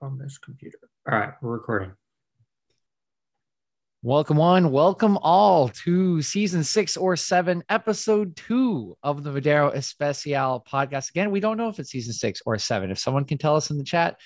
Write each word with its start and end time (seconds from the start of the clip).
on 0.00 0.18
this 0.18 0.38
computer. 0.38 0.78
All 1.10 1.18
right, 1.18 1.32
we're 1.40 1.52
recording. 1.52 1.92
Welcome 4.02 4.38
one, 4.38 4.70
welcome 4.70 5.18
all 5.18 5.68
to 5.84 6.22
season 6.22 6.64
six 6.64 6.96
or 6.96 7.16
seven, 7.16 7.62
episode 7.68 8.34
two 8.34 8.96
of 9.02 9.22
the 9.22 9.30
Madero 9.30 9.68
Especial 9.68 10.64
podcast. 10.66 11.10
Again, 11.10 11.30
we 11.30 11.40
don't 11.40 11.58
know 11.58 11.68
if 11.68 11.78
it's 11.78 11.90
season 11.90 12.14
six 12.14 12.40
or 12.46 12.56
seven. 12.56 12.90
If 12.90 12.98
someone 12.98 13.26
can 13.26 13.36
tell 13.36 13.56
us 13.56 13.70
in 13.70 13.76
the 13.76 13.84
chat, 13.84 14.16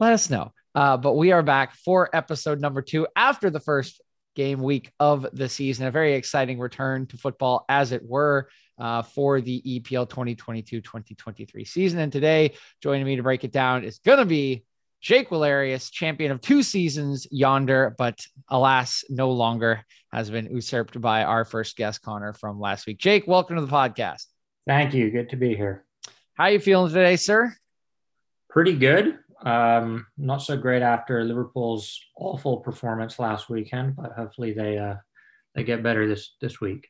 let 0.00 0.14
us 0.14 0.30
know. 0.30 0.52
Uh, 0.74 0.96
but 0.96 1.12
we 1.12 1.32
are 1.32 1.42
back 1.42 1.74
for 1.74 2.08
episode 2.16 2.58
number 2.58 2.80
two 2.80 3.06
after 3.14 3.50
the 3.50 3.60
first 3.60 4.00
game 4.34 4.62
week 4.62 4.92
of 4.98 5.26
the 5.34 5.48
season. 5.48 5.86
A 5.86 5.90
very 5.90 6.14
exciting 6.14 6.58
return 6.58 7.06
to 7.08 7.18
football, 7.18 7.66
as 7.68 7.92
it 7.92 8.02
were, 8.02 8.48
uh, 8.78 9.02
for 9.02 9.42
the 9.42 9.60
EPL 9.60 10.08
2022 10.08 10.80
2023 10.80 11.64
season. 11.66 11.98
And 11.98 12.10
today, 12.10 12.54
joining 12.82 13.04
me 13.04 13.16
to 13.16 13.22
break 13.22 13.44
it 13.44 13.52
down 13.52 13.84
is 13.84 13.98
going 13.98 14.20
to 14.20 14.24
be 14.24 14.64
Jake 15.00 15.30
Walarius, 15.30 15.92
champion 15.92 16.32
of 16.32 16.40
two 16.40 16.62
seasons 16.62 17.26
yonder, 17.30 17.94
but 17.98 18.20
alas, 18.48 19.04
no 19.08 19.30
longer 19.30 19.84
has 20.12 20.28
been 20.28 20.46
usurped 20.46 21.00
by 21.00 21.22
our 21.22 21.44
first 21.44 21.76
guest, 21.76 22.02
Connor, 22.02 22.32
from 22.32 22.58
last 22.58 22.86
week. 22.86 22.98
Jake, 22.98 23.26
welcome 23.26 23.56
to 23.56 23.62
the 23.62 23.72
podcast. 23.72 24.26
Thank 24.66 24.94
you. 24.94 25.10
Good 25.10 25.30
to 25.30 25.36
be 25.36 25.54
here. 25.54 25.84
How 26.34 26.44
are 26.44 26.50
you 26.50 26.60
feeling 26.60 26.92
today, 26.92 27.16
sir? 27.16 27.54
Pretty 28.50 28.74
good. 28.74 29.18
Um, 29.44 30.06
not 30.16 30.38
so 30.38 30.56
great 30.56 30.82
after 30.82 31.24
Liverpool's 31.24 32.00
awful 32.16 32.58
performance 32.58 33.20
last 33.20 33.48
weekend, 33.48 33.94
but 33.94 34.12
hopefully 34.12 34.52
they 34.52 34.78
uh, 34.78 34.96
they 35.54 35.62
get 35.62 35.82
better 35.82 36.08
this 36.08 36.34
this 36.40 36.60
week. 36.60 36.88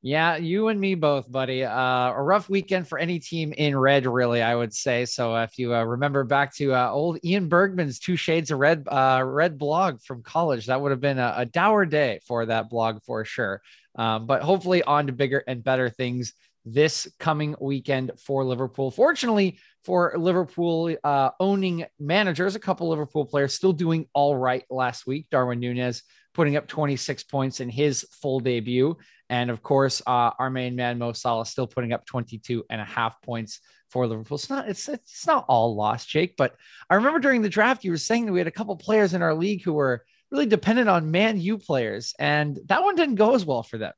Yeah, 0.00 0.36
you 0.36 0.68
and 0.68 0.80
me 0.80 0.94
both, 0.94 1.30
buddy. 1.30 1.64
Uh, 1.64 2.12
a 2.12 2.22
rough 2.22 2.48
weekend 2.48 2.86
for 2.86 2.98
any 2.98 3.18
team 3.18 3.52
in 3.52 3.76
red, 3.76 4.06
really, 4.06 4.40
I 4.40 4.54
would 4.54 4.72
say. 4.72 5.04
So 5.04 5.34
if 5.36 5.58
you 5.58 5.74
uh, 5.74 5.82
remember 5.82 6.22
back 6.22 6.54
to 6.56 6.72
uh, 6.72 6.88
old 6.88 7.18
Ian 7.24 7.48
Bergman's 7.48 7.98
Two 7.98 8.14
Shades 8.14 8.52
of 8.52 8.60
Red 8.60 8.84
uh, 8.86 9.22
red 9.24 9.58
blog 9.58 10.00
from 10.00 10.22
college, 10.22 10.66
that 10.66 10.80
would 10.80 10.92
have 10.92 11.00
been 11.00 11.18
a, 11.18 11.34
a 11.38 11.46
dour 11.46 11.84
day 11.84 12.20
for 12.28 12.46
that 12.46 12.70
blog 12.70 13.02
for 13.02 13.24
sure. 13.24 13.60
Um, 13.96 14.26
but 14.26 14.42
hopefully 14.42 14.84
on 14.84 15.08
to 15.08 15.12
bigger 15.12 15.42
and 15.48 15.64
better 15.64 15.90
things 15.90 16.32
this 16.64 17.08
coming 17.18 17.56
weekend 17.60 18.12
for 18.24 18.44
Liverpool. 18.44 18.92
Fortunately 18.92 19.58
for 19.84 20.14
Liverpool 20.16 20.94
uh, 21.02 21.30
owning 21.40 21.86
managers, 21.98 22.54
a 22.54 22.60
couple 22.60 22.88
Liverpool 22.88 23.24
players 23.24 23.54
still 23.54 23.72
doing 23.72 24.06
all 24.12 24.36
right 24.36 24.64
last 24.70 25.08
week. 25.08 25.26
Darwin 25.30 25.58
Nunez 25.58 26.04
putting 26.38 26.54
up 26.54 26.68
26 26.68 27.24
points 27.24 27.58
in 27.58 27.68
his 27.68 28.06
full 28.22 28.38
debut. 28.38 28.96
And 29.28 29.50
of 29.50 29.60
course, 29.60 30.00
uh, 30.06 30.30
our 30.38 30.50
main 30.50 30.76
man, 30.76 30.96
Mo 30.96 31.12
Salah, 31.12 31.44
still 31.44 31.66
putting 31.66 31.92
up 31.92 32.06
22 32.06 32.64
and 32.70 32.80
a 32.80 32.84
half 32.84 33.20
points 33.22 33.58
for 33.90 34.06
Liverpool. 34.06 34.36
It's 34.36 34.48
not, 34.48 34.68
it's, 34.68 34.88
it's 34.88 35.26
not 35.26 35.46
all 35.48 35.74
lost, 35.74 36.08
Jake, 36.08 36.36
but 36.36 36.54
I 36.88 36.94
remember 36.94 37.18
during 37.18 37.42
the 37.42 37.48
draft, 37.48 37.82
you 37.82 37.90
were 37.90 37.96
saying 37.96 38.26
that 38.26 38.32
we 38.32 38.38
had 38.38 38.46
a 38.46 38.52
couple 38.52 38.76
players 38.76 39.14
in 39.14 39.22
our 39.22 39.34
league 39.34 39.64
who 39.64 39.72
were 39.72 40.04
really 40.30 40.46
dependent 40.46 40.88
on 40.88 41.10
Man 41.10 41.40
U 41.40 41.58
players, 41.58 42.14
and 42.20 42.56
that 42.66 42.84
one 42.84 42.94
didn't 42.94 43.16
go 43.16 43.34
as 43.34 43.44
well 43.44 43.64
for 43.64 43.76
them. 43.76 43.94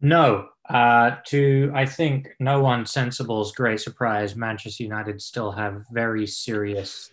No, 0.00 0.48
uh, 0.68 1.12
to 1.26 1.70
I 1.76 1.86
think 1.86 2.30
no 2.40 2.60
one 2.60 2.86
sensible's 2.86 3.52
great 3.52 3.80
surprise, 3.80 4.34
Manchester 4.34 4.82
United 4.82 5.22
still 5.22 5.52
have 5.52 5.84
very 5.92 6.26
serious 6.26 7.08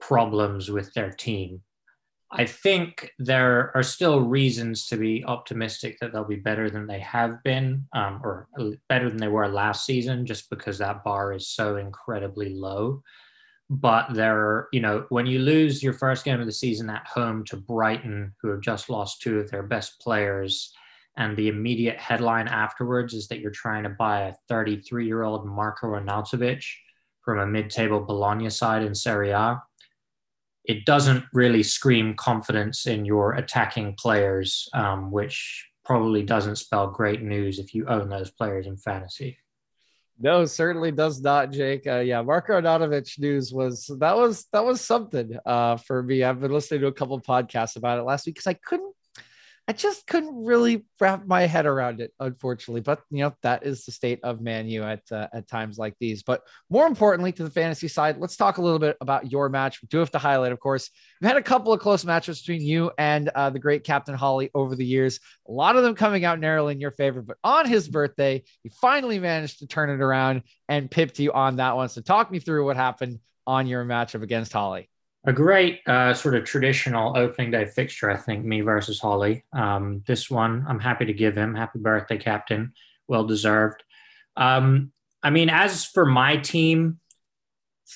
problems 0.00 0.68
with 0.68 0.92
their 0.94 1.12
team. 1.12 1.62
I 2.34 2.46
think 2.46 3.10
there 3.18 3.70
are 3.74 3.82
still 3.82 4.20
reasons 4.20 4.86
to 4.86 4.96
be 4.96 5.22
optimistic 5.26 5.98
that 6.00 6.12
they'll 6.12 6.24
be 6.24 6.36
better 6.36 6.70
than 6.70 6.86
they 6.86 7.00
have 7.00 7.42
been, 7.42 7.86
um, 7.92 8.20
or 8.24 8.48
better 8.88 9.10
than 9.10 9.18
they 9.18 9.28
were 9.28 9.48
last 9.48 9.84
season, 9.84 10.24
just 10.24 10.48
because 10.48 10.78
that 10.78 11.04
bar 11.04 11.34
is 11.34 11.50
so 11.50 11.76
incredibly 11.76 12.48
low. 12.48 13.02
But 13.68 14.14
there, 14.14 14.68
you 14.72 14.80
know, 14.80 15.04
when 15.10 15.26
you 15.26 15.40
lose 15.40 15.82
your 15.82 15.92
first 15.92 16.24
game 16.24 16.40
of 16.40 16.46
the 16.46 16.52
season 16.52 16.88
at 16.88 17.06
home 17.06 17.44
to 17.46 17.56
Brighton, 17.56 18.34
who 18.40 18.48
have 18.48 18.60
just 18.60 18.88
lost 18.88 19.20
two 19.20 19.38
of 19.38 19.50
their 19.50 19.62
best 19.62 20.00
players, 20.00 20.72
and 21.18 21.36
the 21.36 21.48
immediate 21.48 21.98
headline 21.98 22.48
afterwards 22.48 23.12
is 23.12 23.28
that 23.28 23.40
you're 23.40 23.50
trying 23.50 23.82
to 23.82 23.90
buy 23.90 24.22
a 24.22 24.34
33 24.48 25.06
year 25.06 25.22
old 25.22 25.46
Marko 25.46 25.88
Arnautovic 25.88 26.64
from 27.22 27.38
a 27.38 27.46
mid 27.46 27.68
table 27.70 28.00
Bologna 28.00 28.48
side 28.48 28.82
in 28.82 28.94
Serie 28.94 29.30
A, 29.30 29.62
it 30.64 30.84
doesn't 30.84 31.24
really 31.32 31.62
scream 31.62 32.14
confidence 32.14 32.86
in 32.86 33.04
your 33.04 33.32
attacking 33.32 33.94
players, 33.94 34.68
um, 34.74 35.10
which 35.10 35.68
probably 35.84 36.22
doesn't 36.22 36.56
spell 36.56 36.88
great 36.88 37.22
news 37.22 37.58
if 37.58 37.74
you 37.74 37.86
own 37.88 38.08
those 38.08 38.30
players 38.30 38.66
in 38.66 38.76
fantasy. 38.76 39.38
No, 40.20 40.44
certainly 40.44 40.92
does 40.92 41.20
not, 41.20 41.50
Jake. 41.50 41.86
Uh, 41.86 41.98
yeah, 41.98 42.22
Marko 42.22 42.60
Arnautovic 42.60 43.18
news 43.18 43.52
was 43.52 43.90
that 43.98 44.16
was 44.16 44.46
that 44.52 44.64
was 44.64 44.80
something 44.80 45.36
uh, 45.44 45.76
for 45.78 46.02
me. 46.02 46.22
I've 46.22 46.40
been 46.40 46.52
listening 46.52 46.82
to 46.82 46.86
a 46.86 46.92
couple 46.92 47.20
podcasts 47.20 47.74
about 47.76 47.98
it 47.98 48.02
last 48.02 48.26
week 48.26 48.36
because 48.36 48.46
I 48.46 48.54
couldn't 48.54 48.94
I 49.68 49.72
just 49.72 50.08
couldn't 50.08 50.44
really 50.44 50.84
wrap 51.00 51.24
my 51.24 51.42
head 51.42 51.66
around 51.66 52.00
it, 52.00 52.12
unfortunately. 52.18 52.80
But 52.80 53.00
you 53.10 53.22
know 53.22 53.32
that 53.42 53.64
is 53.64 53.84
the 53.84 53.92
state 53.92 54.18
of 54.24 54.40
Man 54.40 54.68
U 54.68 54.82
at 54.82 55.00
uh, 55.12 55.28
at 55.32 55.46
times 55.46 55.78
like 55.78 55.94
these. 56.00 56.24
But 56.24 56.42
more 56.68 56.86
importantly, 56.86 57.30
to 57.32 57.44
the 57.44 57.50
fantasy 57.50 57.86
side, 57.86 58.18
let's 58.18 58.36
talk 58.36 58.58
a 58.58 58.62
little 58.62 58.80
bit 58.80 58.96
about 59.00 59.30
your 59.30 59.48
match. 59.48 59.80
We 59.80 59.86
do 59.86 59.98
have 59.98 60.10
to 60.12 60.18
highlight, 60.18 60.50
of 60.50 60.58
course, 60.58 60.90
we've 61.20 61.28
had 61.28 61.36
a 61.36 61.42
couple 61.42 61.72
of 61.72 61.80
close 61.80 62.04
matches 62.04 62.40
between 62.40 62.62
you 62.62 62.90
and 62.98 63.28
uh, 63.28 63.50
the 63.50 63.60
great 63.60 63.84
Captain 63.84 64.16
Holly 64.16 64.50
over 64.52 64.74
the 64.74 64.84
years. 64.84 65.20
A 65.48 65.52
lot 65.52 65.76
of 65.76 65.84
them 65.84 65.94
coming 65.94 66.24
out 66.24 66.40
narrowly 66.40 66.74
in 66.74 66.80
your 66.80 66.90
favor, 66.90 67.22
but 67.22 67.36
on 67.44 67.66
his 67.66 67.88
birthday, 67.88 68.42
he 68.64 68.68
finally 68.80 69.20
managed 69.20 69.60
to 69.60 69.68
turn 69.68 69.90
it 69.90 70.00
around 70.00 70.42
and 70.68 70.90
pipped 70.90 71.20
you 71.20 71.32
on 71.32 71.56
that 71.56 71.76
one. 71.76 71.88
So 71.88 72.00
talk 72.00 72.32
me 72.32 72.40
through 72.40 72.64
what 72.66 72.76
happened 72.76 73.20
on 73.46 73.68
your 73.68 73.84
matchup 73.84 74.22
against 74.22 74.52
Holly 74.52 74.88
a 75.24 75.32
great 75.32 75.80
uh, 75.86 76.12
sort 76.14 76.34
of 76.34 76.44
traditional 76.44 77.16
opening 77.16 77.50
day 77.50 77.64
fixture, 77.64 78.10
I 78.10 78.16
think, 78.16 78.44
me 78.44 78.60
versus 78.60 78.98
Holly. 78.98 79.44
Um, 79.52 80.02
this 80.06 80.30
one, 80.30 80.64
I'm 80.68 80.80
happy 80.80 81.04
to 81.04 81.12
give 81.12 81.36
him. 81.36 81.54
Happy 81.54 81.78
birthday, 81.78 82.18
Captain. 82.18 82.72
Well 83.06 83.24
deserved. 83.24 83.82
Um, 84.36 84.92
I 85.22 85.30
mean, 85.30 85.48
as 85.48 85.84
for 85.84 86.04
my 86.04 86.36
team, 86.38 86.98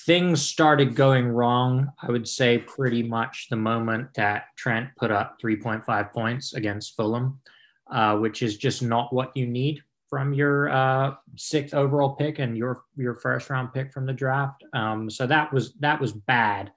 things 0.05 0.41
started 0.41 0.95
going 0.95 1.27
wrong, 1.27 1.91
I 2.01 2.11
would 2.11 2.27
say, 2.27 2.59
pretty 2.59 3.03
much 3.03 3.47
the 3.49 3.55
moment 3.57 4.13
that 4.15 4.45
Trent 4.55 4.89
put 4.95 5.11
up 5.11 5.37
3.5 5.43 6.13
points 6.13 6.53
against 6.53 6.95
Fulham, 6.95 7.41
uh, 7.91 8.17
which 8.17 8.41
is 8.41 8.57
just 8.57 8.81
not 8.81 9.11
what 9.11 9.35
you 9.35 9.47
need 9.47 9.81
from 10.09 10.33
your 10.33 10.69
uh, 10.69 11.15
sixth 11.35 11.73
overall 11.73 12.15
pick 12.15 12.39
and 12.39 12.57
your 12.57 12.83
your 12.95 13.15
first 13.15 13.49
round 13.49 13.73
pick 13.73 13.91
from 13.91 14.05
the 14.05 14.13
draft. 14.13 14.63
Um, 14.73 15.09
so 15.09 15.27
that 15.27 15.51
was 15.51 15.73
that 15.79 15.99
was 15.99 16.13
bad. 16.13 16.71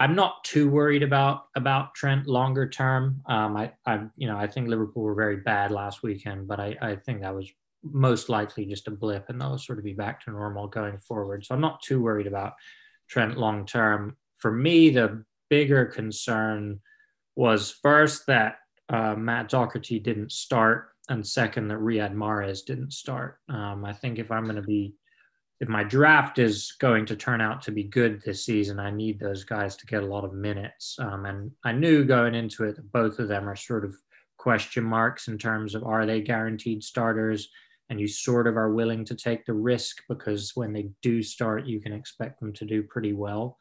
I'm 0.00 0.14
not 0.14 0.42
too 0.44 0.70
worried 0.70 1.02
about 1.02 1.44
about 1.54 1.94
Trent 1.94 2.26
longer 2.26 2.66
term. 2.66 3.20
Um, 3.26 3.54
I, 3.54 3.72
I, 3.84 4.00
you 4.16 4.26
know, 4.26 4.36
I 4.36 4.46
think 4.46 4.66
Liverpool 4.66 5.02
were 5.02 5.14
very 5.14 5.36
bad 5.36 5.70
last 5.70 6.02
weekend, 6.02 6.48
but 6.48 6.58
I, 6.58 6.74
I 6.80 6.96
think 6.96 7.20
that 7.20 7.34
was 7.34 7.50
most 7.82 8.30
likely 8.30 8.64
just 8.64 8.88
a 8.88 8.90
blip, 8.90 9.28
and 9.28 9.38
they'll 9.38 9.58
sort 9.58 9.78
of 9.78 9.84
be 9.84 9.92
back 9.92 10.24
to 10.24 10.30
normal 10.30 10.68
going 10.68 10.98
forward. 10.98 11.44
So 11.44 11.54
I'm 11.54 11.60
not 11.60 11.82
too 11.82 12.00
worried 12.00 12.26
about 12.26 12.54
Trent 13.08 13.36
long 13.36 13.66
term. 13.66 14.16
For 14.38 14.50
me, 14.50 14.88
the 14.88 15.22
bigger 15.50 15.84
concern 15.84 16.80
was 17.36 17.70
first 17.70 18.26
that 18.26 18.56
uh, 18.88 19.14
Matt 19.16 19.50
Doherty 19.50 19.98
didn't 19.98 20.32
start, 20.32 20.88
and 21.10 21.26
second 21.26 21.68
that 21.68 21.78
Riyad 21.78 22.14
Mahrez 22.14 22.64
didn't 22.64 22.94
start. 22.94 23.36
Um, 23.50 23.84
I 23.84 23.92
think 23.92 24.18
if 24.18 24.30
I'm 24.30 24.44
going 24.44 24.56
to 24.56 24.62
be 24.62 24.94
if 25.60 25.68
my 25.68 25.84
draft 25.84 26.38
is 26.38 26.72
going 26.80 27.04
to 27.06 27.16
turn 27.16 27.42
out 27.42 27.60
to 27.62 27.70
be 27.70 27.84
good 27.84 28.22
this 28.22 28.46
season, 28.46 28.78
I 28.78 28.90
need 28.90 29.20
those 29.20 29.44
guys 29.44 29.76
to 29.76 29.86
get 29.86 30.02
a 30.02 30.06
lot 30.06 30.24
of 30.24 30.32
minutes. 30.32 30.96
Um, 30.98 31.26
and 31.26 31.50
I 31.64 31.72
knew 31.72 32.04
going 32.04 32.34
into 32.34 32.64
it 32.64 32.76
that 32.76 32.90
both 32.92 33.18
of 33.18 33.28
them 33.28 33.46
are 33.46 33.56
sort 33.56 33.84
of 33.84 33.94
question 34.38 34.82
marks 34.82 35.28
in 35.28 35.36
terms 35.36 35.74
of 35.74 35.84
are 35.84 36.06
they 36.06 36.22
guaranteed 36.22 36.82
starters? 36.82 37.50
And 37.90 38.00
you 38.00 38.08
sort 38.08 38.46
of 38.46 38.56
are 38.56 38.72
willing 38.72 39.04
to 39.06 39.14
take 39.14 39.44
the 39.44 39.52
risk 39.52 39.98
because 40.08 40.52
when 40.54 40.72
they 40.72 40.90
do 41.02 41.22
start, 41.22 41.66
you 41.66 41.80
can 41.80 41.92
expect 41.92 42.40
them 42.40 42.54
to 42.54 42.64
do 42.64 42.82
pretty 42.82 43.12
well. 43.12 43.58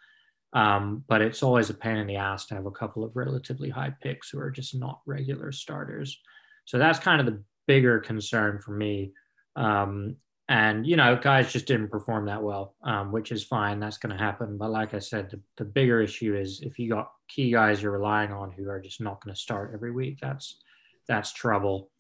Um, 0.54 1.04
but 1.08 1.22
it's 1.22 1.44
always 1.44 1.70
a 1.70 1.74
pain 1.74 1.98
in 1.98 2.08
the 2.08 2.16
ass 2.16 2.46
to 2.48 2.56
have 2.56 2.66
a 2.66 2.72
couple 2.72 3.04
of 3.04 3.16
relatively 3.16 3.70
high 3.70 3.94
picks 4.02 4.30
who 4.30 4.40
are 4.40 4.52
just 4.52 4.74
not 4.74 5.02
regular 5.06 5.52
starters. 5.52 6.18
So 6.64 6.78
that's 6.78 7.00
kind 7.00 7.20
of 7.20 7.26
the 7.26 7.44
bigger 7.68 8.00
concern 8.00 8.60
for 8.60 8.72
me. 8.72 9.14
Um, 9.56 10.16
and 10.50 10.86
you 10.86 10.96
know 10.96 11.16
guys 11.16 11.54
just 11.54 11.68
didn't 11.68 11.90
perform 11.90 12.26
that 12.26 12.42
well 12.42 12.76
um, 12.84 13.12
which 13.12 13.32
is 13.32 13.44
fine. 13.44 13.80
That's 13.80 14.00
going 14.00 14.16
to 14.16 14.22
happen. 14.22 14.58
But 14.58 14.72
like 14.72 14.94
i 14.94 15.00
said 15.00 15.30
the, 15.30 15.40
the 15.58 15.66
bigger 15.66 16.02
issue 16.02 16.36
is 16.36 16.60
if 16.62 16.78
you 16.78 16.90
got 16.90 17.12
key 17.30 17.52
guys 17.52 17.82
you're 17.82 17.92
relying 17.92 18.34
on 18.34 18.52
who 18.52 18.68
are 18.68 18.82
just 18.82 19.00
not 19.00 19.24
going 19.24 19.34
to 19.34 19.40
start 19.40 19.72
every 19.74 19.92
week 19.92 20.18
that's 20.22 20.58
that's 21.08 21.32
trouble. 21.32 21.92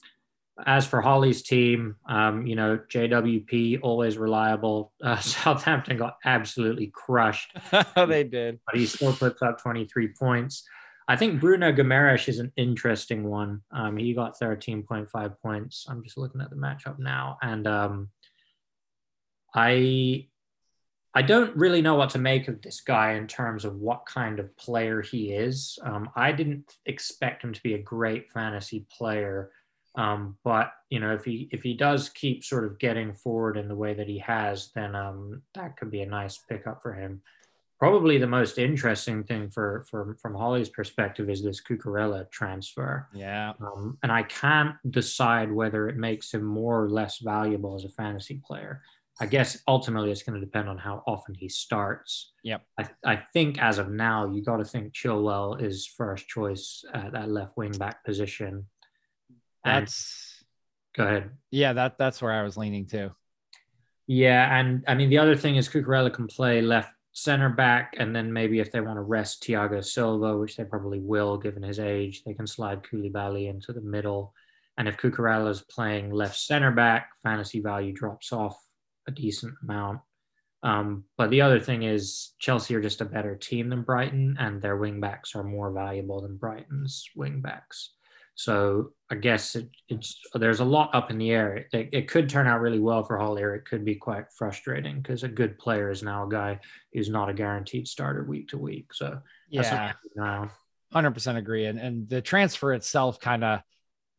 As 0.66 0.86
for 0.86 1.00
holly's 1.01 1.42
team 1.44 1.96
um, 2.10 2.46
you 2.46 2.56
know 2.56 2.80
jwp 2.92 3.80
always 3.81 4.18
reliable. 4.18 4.92
Uh, 5.01 5.18
southampton 5.19 5.98
got 5.98 6.18
absolutely 6.25 6.92
crushed. 6.94 7.56
They 7.96 8.24
did. 8.24 8.60
But 8.66 8.75
he 8.75 8.86
still 8.86 9.13
puts 9.13 9.42
up 9.42 9.62
23 9.62 10.10
points. 10.19 10.68
I 11.07 11.16
think 11.16 11.40
Bruno 11.42 11.72
Guimaraes 11.72 12.30
is 12.30 12.38
an 12.38 12.51
interesting 12.56 13.24
one. 13.24 13.62
Um, 13.72 13.98
he 13.98 14.13
got 14.13 14.40
13.5 14.40 15.36
points. 15.42 15.88
I'm 15.90 16.04
just 16.04 16.19
looking 16.19 16.40
at 16.40 16.51
the 16.51 16.56
matchup 16.56 17.00
now. 17.00 17.40
And 17.42 17.66
um, 17.66 18.10
I 19.54 20.28
I 21.16 21.24
don't 21.24 21.56
really 21.56 21.81
know 21.81 21.96
what 21.96 22.12
to 22.12 22.19
make 22.19 22.48
of 22.48 22.62
this 22.62 22.81
guy 22.81 23.13
in 23.13 23.25
terms 23.25 23.66
of 23.66 23.78
what 23.78 24.06
kind 24.06 24.40
of 24.40 24.56
player 24.57 25.01
he 25.01 25.34
is. 25.34 25.80
Um, 25.84 26.10
I 26.16 26.31
didn't 26.31 26.75
expect 26.86 27.44
him 27.44 27.51
to 27.51 27.63
be 27.63 27.74
a 27.74 27.81
great 27.81 28.31
fantasy 28.31 28.86
player, 28.96 29.51
um, 29.96 30.38
but 30.44 30.72
you 30.90 31.00
know, 31.00 31.13
if 31.13 31.25
he 31.25 31.50
if 31.51 31.63
he 31.63 31.74
does 31.74 32.10
keep 32.10 32.44
sort 32.44 32.66
of 32.66 32.78
getting 32.80 33.13
forward 33.13 33.57
in 33.57 33.68
the 33.68 33.75
way 33.75 33.94
that 33.96 34.07
he 34.07 34.19
has, 34.19 34.72
then 34.75 34.96
um, 34.96 35.42
that 35.56 35.78
could 35.78 35.90
be 35.90 36.01
a 36.01 36.06
nice 36.06 36.38
pickup 36.38 36.81
for 36.81 36.94
him. 36.94 37.22
Probably 37.80 38.18
the 38.18 38.28
most 38.28 38.60
interesting 38.60 39.24
thing 39.24 39.50
for, 39.50 39.86
for 39.90 40.18
from 40.22 40.36
Holly's 40.36 40.69
perspective 40.69 41.30
is 41.30 41.42
this 41.42 41.62
Cucurella 41.62 42.30
transfer. 42.30 43.07
Yeah, 43.13 43.54
um, 43.62 43.98
and 44.04 44.12
I 44.12 44.24
can't 44.24 44.75
decide 44.90 45.51
whether 45.51 45.88
it 45.88 45.96
makes 45.96 46.34
him 46.34 46.44
more 46.44 46.84
or 46.84 46.90
less 46.90 47.18
valuable 47.19 47.75
as 47.75 47.86
a 47.86 47.90
fantasy 47.90 48.42
player. 48.46 48.84
I 49.21 49.25
guess 49.25 49.57
ultimately 49.68 50.12
it's 50.12 50.24
going 50.24 50.39
to 50.39 50.45
depend 50.45 50.69
on 50.69 50.77
how 50.77 51.04
often 51.06 51.36
he 51.36 51.50
starts. 51.50 52.31
Yep. 52.44 52.62
I, 52.77 52.89
I 53.06 53.24
think 53.33 53.62
as 53.62 53.77
of 53.77 53.89
now, 53.89 54.31
you 54.31 54.42
got 54.42 54.57
to 54.57 54.66
think 54.66 54.94
Chilwell 54.94 55.62
is 55.62 55.86
first 55.86 56.27
choice 56.27 56.86
at 56.94 57.12
that 57.12 57.30
left 57.30 57.57
wing 57.57 57.71
back 57.71 58.06
position. 58.06 58.68
That's 59.66 60.44
go 60.95 61.04
ahead. 61.04 61.31
Yeah, 61.51 61.74
that 61.74 61.98
that's 61.98 62.21
where 62.21 62.31
I 62.31 62.44
was 62.44 62.56
leaning 62.56 62.86
to. 62.88 63.13
Yeah, 64.07 64.57
and 64.57 64.83
I 64.88 64.95
mean 64.95 65.10
the 65.10 65.18
other 65.18 65.36
thing 65.36 65.57
is 65.57 65.68
Cucurella 65.68 66.13
can 66.13 66.27
play 66.27 66.62
left 66.62 66.94
center 67.12 67.50
back, 67.50 67.95
and 67.98 68.15
then 68.15 68.31
maybe 68.31 68.60
if 68.60 68.72
they 68.72 68.80
want 68.80 68.98
to 68.98 69.01
rest 69.01 69.44
Thiago 69.44 69.83
Silva, 69.83 70.38
which 70.38 70.56
they 70.56 70.63
probably 70.63 71.00
will 71.00 71.38
given 71.38 71.62
his 71.62 71.80
age, 71.80 72.24
they 72.24 72.33
can 72.33 72.48
slide 72.48 72.83
Koulibaly 72.83 73.50
into 73.50 73.74
the 73.74 73.81
middle. 73.81 74.33
And 74.77 74.88
if 74.88 74.95
Cucurella 74.95 75.50
is 75.50 75.62
playing 75.62 76.12
left 76.12 76.38
center 76.38 76.72
back, 76.72 77.10
fantasy 77.22 77.60
value 77.60 77.92
drops 77.92 78.31
off 78.31 78.57
a 79.07 79.12
decent 79.12 79.54
amount. 79.63 80.01
Um, 80.62 81.06
but 81.18 81.30
the 81.30 81.42
other 81.42 81.60
thing 81.60 81.84
is 81.84 82.34
Chelsea 82.40 82.75
are 82.75 82.81
just 82.81 83.01
a 83.01 83.06
better 83.06 83.36
team 83.36 83.69
than 83.69 83.84
Brighton, 83.84 84.36
and 84.40 84.62
their 84.62 84.78
wingbacks 84.78 85.36
are 85.36 85.44
more 85.44 85.72
valuable 85.72 86.22
than 86.22 86.38
Brighton's 86.38 87.06
wingbacks. 87.18 87.90
So 88.36 88.94
I 89.12 89.16
guess 89.16 89.56
it, 89.56 89.69
it's 89.90 90.18
there's 90.34 90.62
a 90.62 90.66
lot 90.66 90.96
up 90.96 91.12
in 91.12 91.18
the 91.18 91.31
air. 91.31 91.66
It, 91.74 91.90
it, 91.92 92.07
could 92.07 92.30
turn 92.30 92.48
out 92.48 92.62
really 92.62 92.80
well 92.80 93.04
for 93.04 93.18
Holly, 93.18 93.44
or 93.44 93.54
it 93.54 93.66
could 93.66 93.84
be 93.84 93.96
quite 93.96 94.31
frustrating 94.38 95.01
because 95.01 95.24
a 95.24 95.28
good 95.28 95.60
player 95.60 95.90
is 95.90 96.04
now 96.04 96.25
a 96.25 96.30
guy 96.30 96.60
who's 96.94 97.10
not 97.10 97.28
a 97.28 97.34
guaranteed 97.34 97.86
starter 97.86 98.24
week 98.24 98.48
to 98.50 98.57
week. 98.57 98.94
So 98.94 99.19
yeah, 99.50 99.94
hundred 100.94 101.12
percent 101.12 101.38
agree. 101.38 101.66
And 101.66 101.78
and 101.78 102.07
the 102.07 102.22
transfer 102.22 102.74
itself 102.74 103.19
kind 103.19 103.44
of 103.44 103.60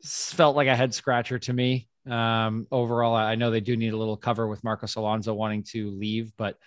felt 0.03 0.55
like 0.55 0.67
a 0.67 0.75
head 0.75 0.93
scratcher 0.93 1.39
to 1.39 1.53
me. 1.53 1.87
Um, 2.09 2.67
overall, 2.71 3.15
I 3.15 3.35
know 3.35 3.51
they 3.51 3.59
do 3.59 3.77
need 3.77 3.93
a 3.93 3.97
little 3.97 4.17
cover 4.17 4.47
with 4.47 4.63
Marcos 4.63 4.95
Alonso 4.95 5.33
wanting 5.33 5.63
to 5.71 5.91
leave, 5.91 6.31
but 6.37 6.57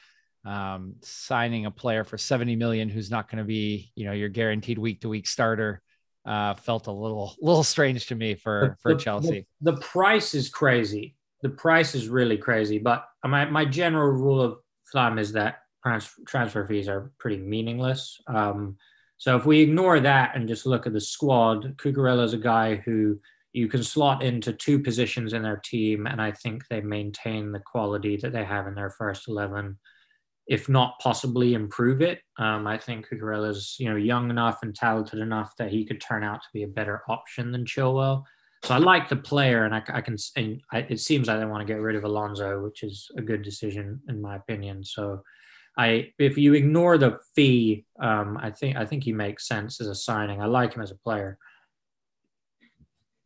um, 0.45 0.97
signing 1.01 1.67
a 1.67 1.71
player 1.71 2.05
for 2.05 2.19
70 2.19 2.57
million 2.57 2.89
who's 2.89 3.11
not 3.11 3.31
going 3.31 3.39
to 3.39 3.45
be, 3.45 3.93
you 3.95 4.05
know, 4.05 4.13
your 4.13 4.29
guaranteed 4.29 4.79
week 4.79 5.01
to 5.01 5.09
week 5.09 5.27
starter 5.27 5.81
uh, 6.27 6.55
felt 6.55 6.87
a 6.87 6.93
little, 6.93 7.35
little 7.41 7.65
strange 7.65 8.07
to 8.07 8.15
me 8.15 8.35
for, 8.35 8.77
for 8.81 8.95
the, 8.95 9.01
Chelsea. 9.01 9.47
The, 9.61 9.73
the, 9.73 9.81
price 9.81 10.35
is 10.35 10.49
crazy. 10.49 11.17
The 11.43 11.49
price 11.51 11.95
is 11.95 12.09
really 12.09 12.37
crazy, 12.37 12.79
but 12.79 13.07
my, 13.25 13.45
my 13.47 13.65
general 13.65 14.13
rule 14.13 14.41
of 14.41 14.59
thumb 14.93 15.19
is 15.19 15.33
that 15.33 15.61
transfer 16.27 16.67
fees 16.67 16.89
are 16.89 17.13
pretty 17.19 17.39
meaningless. 17.39 18.21
Um, 18.27 18.77
so 19.19 19.37
if 19.37 19.47
we 19.47 19.61
ignore 19.61 20.01
that 20.01 20.37
and 20.37 20.49
just 20.49 20.67
look 20.67 20.87
at 20.87 20.93
the 20.93 21.01
squad, 21.01 21.77
Cucurella 21.77 22.25
is 22.25 22.33
a 22.33 22.39
guy 22.39 22.77
who 22.77 23.21
you 23.55 23.69
can 23.69 23.85
slot 23.85 24.25
into 24.25 24.53
two 24.53 24.81
positions 24.81 25.33
in 25.33 25.43
their 25.43 25.63
team, 25.65 26.09
and 26.09 26.21
I 26.21 26.33
think 26.33 26.67
they 26.69 26.81
maintain 26.81 27.53
the 27.53 27.61
quality 27.61 28.17
that 28.17 28.33
they 28.33 28.45
have 28.45 28.67
in 28.67 28.75
their 28.75 28.91
first 28.91 29.29
eleven, 29.29 29.79
if 30.49 30.69
not 30.69 30.99
possibly 30.99 31.55
improve 31.55 32.03
it. 32.03 32.21
Um, 32.37 32.67
I 32.67 32.79
think 32.79 33.07
Cucurella 33.07 33.51
is 33.51 33.77
you 33.79 33.89
know 33.89 33.97
young 33.97 34.29
enough 34.29 34.59
and 34.63 34.75
talented 34.75 35.21
enough 35.21 35.53
that 35.59 35.71
he 35.71 35.87
could 35.87 36.01
turn 36.01 36.25
out 36.25 36.43
to 36.43 36.49
be 36.53 36.65
a 36.65 36.69
better 36.69 37.03
option 37.09 37.53
than 37.53 37.65
Chilwell. 37.65 38.25
So 38.65 38.75
I 38.75 38.79
like 38.79 39.09
the 39.09 39.17
player, 39.17 39.65
and 39.65 39.75
I, 39.75 39.83
I 39.89 40.01
can. 40.01 40.17
And 40.35 40.61
I, 40.73 40.79
it 40.91 40.99
seems 40.99 41.29
like 41.29 41.39
they 41.39 41.47
want 41.47 41.65
to 41.65 41.73
get 41.73 41.81
rid 41.81 41.95
of 41.95 42.03
Alonso, 42.03 42.61
which 42.61 42.83
is 42.83 43.09
a 43.17 43.23
good 43.23 43.43
decision 43.43 44.01
in 44.09 44.21
my 44.21 44.37
opinion. 44.37 44.85
So. 44.85 45.23
I, 45.77 46.13
if 46.21 46.39
you 46.39 46.55
ignore 46.55 46.99
the 46.99 47.19
fee, 47.35 47.85
um, 48.01 48.39
I 48.41 48.53
think 48.53 48.77
I 48.77 48.87
think 48.87 49.03
he 49.03 49.13
makes 49.13 49.49
sense 49.49 49.81
as 49.81 49.89
a 49.89 49.95
signing. 49.97 50.41
I 50.41 50.47
like 50.47 50.73
him 50.73 50.83
as 50.83 50.93
a 50.93 51.03
player. 51.03 51.37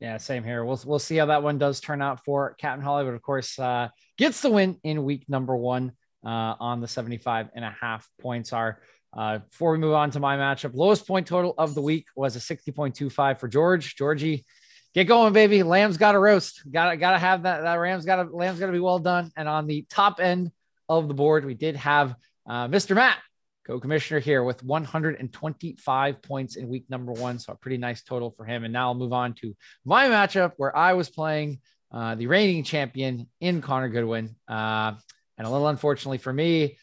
Yeah, 0.01 0.17
same 0.19 0.45
here. 0.45 0.65
We'll 0.65 0.81
we'll 0.87 1.01
see 1.01 1.17
how 1.17 1.27
that 1.27 1.43
one 1.43 1.59
does 1.59 1.81
turn 1.81 2.01
out 2.01 2.25
for 2.25 2.55
Captain 2.55 2.85
Hollywood. 2.85 3.15
Of 3.15 3.23
course, 3.23 3.59
uh, 3.59 3.89
gets 4.17 4.41
the 4.41 4.51
win 4.51 4.79
in 4.85 5.03
week 5.03 5.25
number 5.29 5.57
one 5.57 5.93
uh, 6.25 6.55
on 6.61 6.81
the 6.81 6.87
75 6.87 7.49
and 7.55 7.65
a 7.65 7.75
half 7.81 8.09
points 8.21 8.53
are. 8.53 8.81
Uh, 9.17 9.39
before 9.39 9.73
we 9.73 9.79
move 9.79 9.95
on 9.95 10.11
to 10.11 10.21
my 10.21 10.37
matchup, 10.37 10.75
lowest 10.75 11.07
point 11.07 11.27
total 11.27 11.55
of 11.59 11.75
the 11.75 11.81
week 11.81 12.07
was 12.15 12.37
a 12.37 12.39
60.25 12.39 13.41
for 13.41 13.49
George. 13.49 13.97
Georgie, 13.97 14.45
get 14.95 15.05
going, 15.05 15.33
baby. 15.33 15.63
Lamb's 15.63 15.97
got 15.97 16.13
to 16.13 16.19
roast. 16.19 16.63
Got 16.71 16.91
to 16.91 16.97
got 16.97 17.13
to 17.13 17.19
have 17.19 17.43
that. 17.43 17.63
That 17.63 17.75
Rams 17.75 18.05
got 18.05 18.23
to 18.23 18.37
Lamb's 18.37 18.61
got 18.61 18.67
to 18.67 18.73
be 18.73 18.81
well 18.81 19.01
done. 19.01 19.33
And 19.37 19.49
on 19.49 19.67
the 19.67 19.85
top 19.91 20.21
end 20.21 20.53
of 20.89 21.09
the 21.09 21.15
board, 21.15 21.45
we 21.45 21.55
did 21.55 21.75
have 21.77 22.15
uh, 22.49 22.69
Mr. 22.69 22.95
Matt 22.95 23.19
co-commissioner 23.69 24.19
here 24.19 24.43
with 24.43 24.65
125 24.65 26.23
points 26.23 26.57
in 26.57 26.69
week 26.69 26.87
number 26.89 27.13
one. 27.13 27.39
So 27.39 27.53
a 27.53 27.57
pretty 27.57 27.77
nice 27.77 28.03
total 28.03 28.31
for 28.31 28.47
him. 28.47 28.65
And 28.65 28.73
now 28.73 28.89
I'll 28.89 28.95
move 28.95 29.13
on 29.13 29.35
to 29.35 29.55
my 29.85 30.09
matchup 30.09 30.53
where 30.57 30.75
I 30.75 30.95
was 30.95 31.11
playing 31.11 31.61
uh, 31.93 32.15
the 32.15 32.27
reigning 32.27 32.65
champion 32.65 33.29
in 33.41 33.61
Connor 33.61 33.91
Goodwin. 33.91 34.37
Uh, 34.49 34.95
and 35.37 35.47
a 35.47 35.51
little 35.51 35.69
unfortunately 35.69 36.19
for 36.19 36.33
me, 36.33 36.79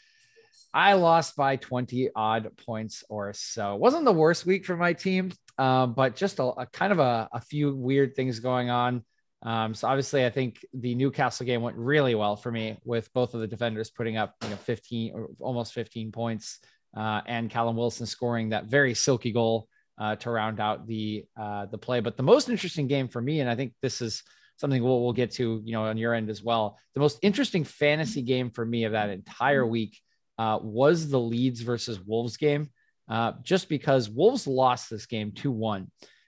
I 0.75 0.93
lost 0.93 1.35
by 1.35 1.55
20 1.55 2.11
odd 2.15 2.55
points 2.65 3.03
or 3.09 3.33
so. 3.33 3.73
It 3.73 3.81
wasn't 3.81 4.05
the 4.05 4.11
worst 4.11 4.45
week 4.45 4.65
for 4.65 4.77
my 4.77 4.93
team, 4.93 5.31
um, 5.57 5.93
but 5.93 6.15
just 6.15 6.37
a, 6.37 6.43
a 6.43 6.65
kind 6.67 6.91
of 6.91 6.99
a, 6.99 7.29
a, 7.31 7.39
few 7.39 7.73
weird 7.73 8.13
things 8.13 8.41
going 8.41 8.69
on. 8.69 9.03
Um, 9.41 9.73
so 9.73 9.87
obviously, 9.87 10.25
I 10.25 10.29
think 10.29 10.65
the 10.73 10.93
Newcastle 10.95 11.45
game 11.45 11.61
went 11.61 11.77
really 11.77 12.13
well 12.13 12.35
for 12.35 12.51
me 12.51 12.77
with 12.83 13.11
both 13.13 13.33
of 13.33 13.39
the 13.39 13.47
defenders 13.47 13.89
putting 13.89 14.17
up 14.17 14.35
you 14.43 14.49
know 14.49 14.57
15 14.57 15.13
or 15.13 15.29
almost 15.39 15.73
15 15.73 16.11
points 16.11 16.59
uh, 16.95 17.21
and 17.27 17.49
Callum 17.49 17.75
Wilson 17.75 18.05
scoring 18.05 18.49
that 18.49 18.65
very 18.65 18.93
silky 18.93 19.31
goal 19.31 19.67
uh, 19.97 20.15
to 20.17 20.29
round 20.29 20.59
out 20.59 20.87
the 20.87 21.25
uh, 21.37 21.65
the 21.67 21.77
play. 21.77 21.99
But 21.99 22.17
the 22.17 22.23
most 22.23 22.49
interesting 22.49 22.87
game 22.87 23.07
for 23.07 23.21
me, 23.21 23.39
and 23.39 23.49
I 23.49 23.55
think 23.55 23.73
this 23.81 24.01
is 24.01 24.23
something 24.57 24.83
we'll, 24.83 25.01
we'll 25.03 25.13
get 25.13 25.31
to, 25.31 25.61
you 25.65 25.73
know, 25.73 25.83
on 25.83 25.97
your 25.97 26.13
end 26.13 26.29
as 26.29 26.41
well. 26.41 26.77
The 26.93 26.99
most 26.99 27.19
interesting 27.21 27.63
fantasy 27.63 28.21
game 28.21 28.49
for 28.49 28.65
me 28.65 28.85
of 28.85 28.93
that 28.93 29.09
entire 29.09 29.65
week 29.65 29.99
uh, 30.37 30.59
was 30.61 31.09
the 31.09 31.19
Leeds 31.19 31.61
versus 31.61 31.99
Wolves 31.99 32.37
game, 32.37 32.69
uh, 33.09 33.33
just 33.43 33.69
because 33.69 34.09
Wolves 34.09 34.47
lost 34.47 34.89
this 34.89 35.05
game 35.05 35.31
2 35.31 35.51
1. 35.51 35.87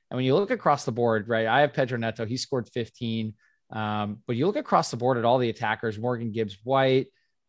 And 0.09 0.15
when 0.15 0.25
you 0.25 0.35
look 0.35 0.51
across 0.51 0.85
the 0.85 0.91
board, 0.91 1.27
right, 1.27 1.47
I 1.47 1.61
have 1.61 1.73
Pedro 1.73 1.97
Neto, 1.97 2.25
he 2.25 2.37
scored 2.37 2.69
15. 2.73 3.33
Um, 3.69 4.21
but 4.25 4.37
you 4.37 4.45
look 4.45 4.55
across 4.55 4.91
the 4.91 4.97
board 4.97 5.17
at 5.17 5.25
all 5.25 5.37
the 5.37 5.49
attackers, 5.49 5.99
Morgan 5.99 6.31
Gibbs 6.31 6.57
White, 6.63 7.07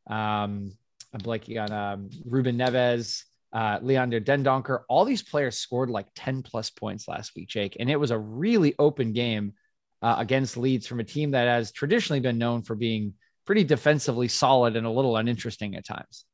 um, 0.09 0.73
I'm 1.13 1.21
blanking 1.21 1.63
on 1.63 1.73
um, 1.73 2.11
Ruben 2.25 2.59
Neves, 2.59 3.25
uh, 3.53 3.79
Leander 3.81 4.21
Dendoncker. 4.21 4.83
All 4.89 5.05
these 5.05 5.23
players 5.23 5.59
scored 5.59 5.91
like 5.91 6.07
10 6.15 6.43
plus 6.43 6.71
points 6.71 7.09
last 7.09 7.33
week, 7.35 7.49
Jake. 7.49 7.77
And 7.81 7.91
it 7.91 7.97
was 7.97 8.11
a 8.11 8.19
really 8.19 8.75
open 8.79 9.13
game 9.13 9.55
uh, 10.03 10.17
against 10.19 10.57
Leeds 10.57 10.87
from 10.87 11.01
a 11.01 11.05
team 11.05 11.33
that 11.33 11.49
has 11.49 11.73
traditionally 11.73 12.21
been 12.21 12.39
known 12.39 12.63
for 12.63 12.75
being 12.75 13.15
pretty 13.47 13.65
defensively 13.65 14.29
solid 14.29 14.77
and 14.77 14.87
a 14.87 14.91
little 14.91 15.17
uninteresting 15.17 15.75
at 15.75 15.87
times. 15.87 16.25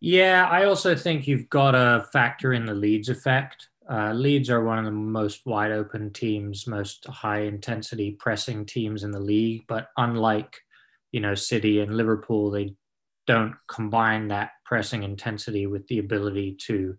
Yeah, 0.00 0.46
I 0.48 0.64
also 0.64 0.94
think 0.94 1.26
you've 1.26 1.48
got 1.48 1.72
to 1.72 2.06
factor 2.12 2.52
in 2.52 2.66
the 2.66 2.74
Leeds 2.74 3.08
effect. 3.08 3.68
Uh, 3.90 4.12
Leeds 4.12 4.50
are 4.50 4.64
one 4.64 4.78
of 4.78 4.84
the 4.84 4.90
most 4.90 5.46
wide 5.46 5.72
open 5.72 6.12
teams, 6.12 6.66
most 6.66 7.06
high 7.06 7.40
intensity 7.40 8.12
pressing 8.12 8.66
teams 8.66 9.04
in 9.04 9.10
the 9.10 9.20
league. 9.20 9.64
But 9.68 9.88
unlike, 9.96 10.56
you 11.12 11.20
know, 11.20 11.34
City 11.34 11.80
and 11.80 11.96
Liverpool, 11.96 12.50
they 12.50 12.74
don't 13.26 13.54
combine 13.68 14.28
that 14.28 14.50
pressing 14.64 15.02
intensity 15.02 15.66
with 15.66 15.86
the 15.88 15.98
ability 15.98 16.56
to, 16.66 16.96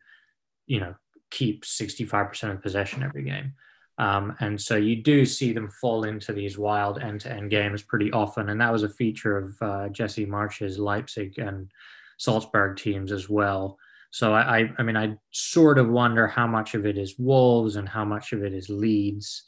you 0.65 0.79
know, 0.79 0.95
keep 1.31 1.65
65% 1.65 2.51
of 2.51 2.61
possession 2.61 3.03
every 3.03 3.23
game. 3.23 3.53
Um, 3.97 4.35
and 4.39 4.61
so 4.61 4.75
you 4.75 5.01
do 5.01 5.25
see 5.25 5.53
them 5.53 5.69
fall 5.69 6.03
into 6.03 6.31
these 6.31 6.57
wild 6.57 7.01
end 7.01 7.21
to 7.21 7.31
end 7.31 7.49
games 7.49 7.81
pretty 7.81 8.11
often. 8.11 8.49
And 8.49 8.61
that 8.61 8.71
was 8.71 8.83
a 8.83 8.89
feature 8.89 9.37
of 9.37 9.61
uh, 9.61 9.89
Jesse 9.89 10.25
Marsch's 10.25 10.77
Leipzig 10.77 11.39
and 11.39 11.71
Salzburg 12.17 12.77
teams 12.77 13.11
as 13.11 13.27
well. 13.27 13.77
So 14.11 14.33
I, 14.33 14.69
I, 14.77 14.83
mean, 14.83 14.95
I 14.95 15.17
sort 15.31 15.79
of 15.79 15.89
wonder 15.89 16.27
how 16.27 16.47
much 16.47 16.75
of 16.75 16.85
it 16.85 16.97
is 16.97 17.17
Wolves 17.17 17.75
and 17.75 17.89
how 17.89 18.05
much 18.05 18.33
of 18.33 18.43
it 18.43 18.53
is 18.53 18.69
Leeds. 18.69 19.43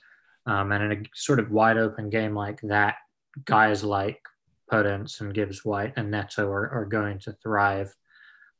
Um, 0.45 0.71
and 0.71 0.91
in 0.91 0.91
a 0.91 1.03
sort 1.13 1.39
of 1.39 1.51
wide 1.51 1.77
open 1.77 2.09
game 2.09 2.35
like 2.35 2.59
that, 2.61 2.95
guys 3.45 3.83
like 3.83 4.19
Podence 4.71 5.21
and 5.21 5.33
Gibbs 5.33 5.65
White 5.65 5.93
and 5.97 6.11
Neto 6.11 6.47
are, 6.49 6.69
are 6.69 6.85
going 6.85 7.19
to 7.19 7.33
thrive. 7.33 7.93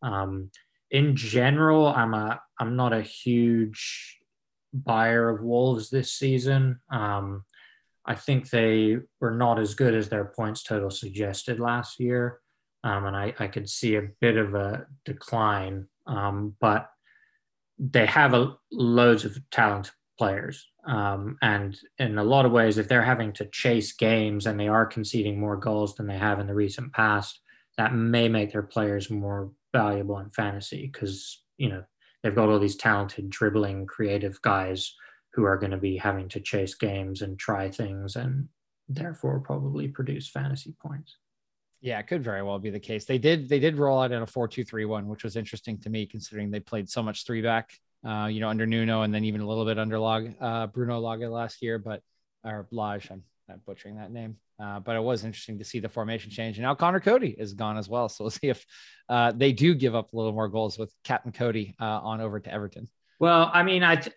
Um, 0.02 0.52
in 0.92 1.16
general, 1.16 1.88
I'm 1.88 2.14
a 2.14 2.42
I'm 2.60 2.76
not 2.76 2.94
a 2.94 3.02
huge 3.02 4.18
buyer 4.74 5.30
of 5.30 5.42
Wolves 5.44 5.90
this 5.90 6.12
season. 6.14 6.80
Um, 6.92 7.46
I 8.06 8.16
think 8.16 8.50
they 8.50 8.98
were 9.22 9.36
not 9.36 9.60
as 9.60 9.76
good 9.76 9.94
as 9.94 10.10
their 10.10 10.26
points 10.26 10.64
total 10.64 10.90
suggested 10.90 11.60
last 11.60 12.00
year. 12.00 12.40
um, 12.84 13.06
and 13.06 13.16
I, 13.16 13.34
I 13.40 13.48
could 13.48 13.70
see 13.70 13.96
a 13.96 14.10
bit 14.20 14.38
of 14.38 14.56
a 14.56 14.86
decline. 15.06 15.88
Um, 16.08 16.56
but 16.60 16.90
they 17.78 18.06
have 18.06 18.34
a, 18.34 18.56
loads 18.72 19.26
of 19.26 19.38
talented 19.52 19.94
players, 20.18 20.69
um, 20.86 21.38
and 21.42 21.78
in 21.98 22.18
a 22.18 22.24
lot 22.24 22.46
of 22.46 22.52
ways, 22.52 22.78
if 22.78 22.88
they're 22.88 23.02
having 23.02 23.34
to 23.34 23.46
chase 23.46 23.92
games 23.94 24.46
and 24.46 24.60
they 24.60 24.68
are 24.68 24.86
conceding 24.86 25.40
more 25.40 25.58
goals 25.58 25.96
than 25.96 26.08
they 26.08 26.18
have 26.18 26.40
in 26.40 26.48
the 26.48 26.54
recent 26.54 26.94
past, 26.94 27.42
that 27.78 27.94
may 27.94 28.28
make 28.28 28.52
their 28.52 28.64
players 28.64 29.10
more 29.10 29.52
valuable 29.74 30.20
in 30.20 30.30
fantasy 30.32 30.90
because 30.92 31.44
you 31.58 31.70
know 31.70 31.84
they've 32.24 32.36
got 32.36 32.50
all 32.50 32.60
these 32.60 32.76
talented 32.76 33.30
dribbling 33.30 33.86
creative 33.86 34.42
guys 34.42 34.96
who 35.34 35.44
are 35.44 35.58
going 35.58 35.72
to 35.72 35.78
be 35.78 35.96
having 35.96 36.28
to 36.28 36.40
chase 36.40 36.74
games 36.74 37.22
and 37.22 37.38
try 37.38 37.70
things 37.70 38.16
and 38.16 38.48
therefore 38.88 39.40
probably 39.40 39.88
produce 39.88 40.28
fantasy 40.28 40.76
points 40.82 41.18
yeah, 41.82 42.00
it 42.00 42.08
could 42.08 42.24
very 42.24 42.44
well 42.44 42.60
be 42.60 42.70
the 42.70 42.80
case. 42.80 43.06
They 43.06 43.18
did 43.18 43.48
they 43.48 43.60
did 43.60 43.78
roll 43.78 44.02
out 44.02 44.12
in 44.12 44.22
a 44.22 44.28
four 44.28 44.48
two 44.48 44.64
three 44.64 44.86
one, 44.86 45.08
which 45.08 45.24
was 45.24 45.36
interesting 45.36 45.78
to 45.80 45.90
me 45.90 46.06
considering 46.06 46.52
they 46.52 46.60
played 46.60 46.90
so 46.90 47.02
much 47.02 47.26
three 47.26 47.42
back, 47.42 47.72
uh, 48.06 48.28
you 48.32 48.40
know, 48.40 48.50
under 48.50 48.66
Nuno 48.66 49.02
and 49.02 49.14
then 49.14 49.26
even 49.26 49.42
a 49.42 49.48
little 49.48 49.66
bit 49.66 49.78
under 49.78 50.00
Log 50.00 50.34
uh, 50.40 50.68
Bruno 50.68 51.00
Lage 51.00 51.30
last 51.30 51.62
year, 51.62 51.80
but 51.80 52.02
or 52.44 52.68
Lage, 52.72 53.10
I'm, 53.12 53.24
I'm 53.50 53.62
butchering 53.66 53.98
that 53.98 54.12
name. 54.12 54.38
Uh, 54.62 54.80
but 54.80 54.96
it 54.96 55.02
was 55.02 55.24
interesting 55.24 55.58
to 55.58 55.64
see 55.64 55.80
the 55.80 55.88
formation 55.88 56.30
change. 56.30 56.58
And 56.58 56.64
now 56.64 56.76
Conor 56.76 57.00
Coady 57.00 57.34
is 57.38 57.54
gone 57.54 57.78
as 57.78 57.88
well. 57.88 58.10
So 58.10 58.26
we'll 58.26 58.32
see 58.32 58.50
if 58.50 58.66
uh, 59.08 59.32
they 59.32 59.54
do 59.54 59.74
give 59.74 59.96
up 59.96 60.14
a 60.14 60.18
little 60.18 60.34
more 60.34 60.50
goals 60.50 60.78
with 60.78 60.94
Captain 61.04 61.32
Coady 61.32 61.76
uh, 61.80 61.86
on 61.86 62.22
over 62.22 62.40
to 62.40 62.52
Everton. 62.52 62.90
Well, 63.20 63.50
I 63.54 63.64
mean, 63.64 63.84
I 63.84 63.96
th- 63.96 64.16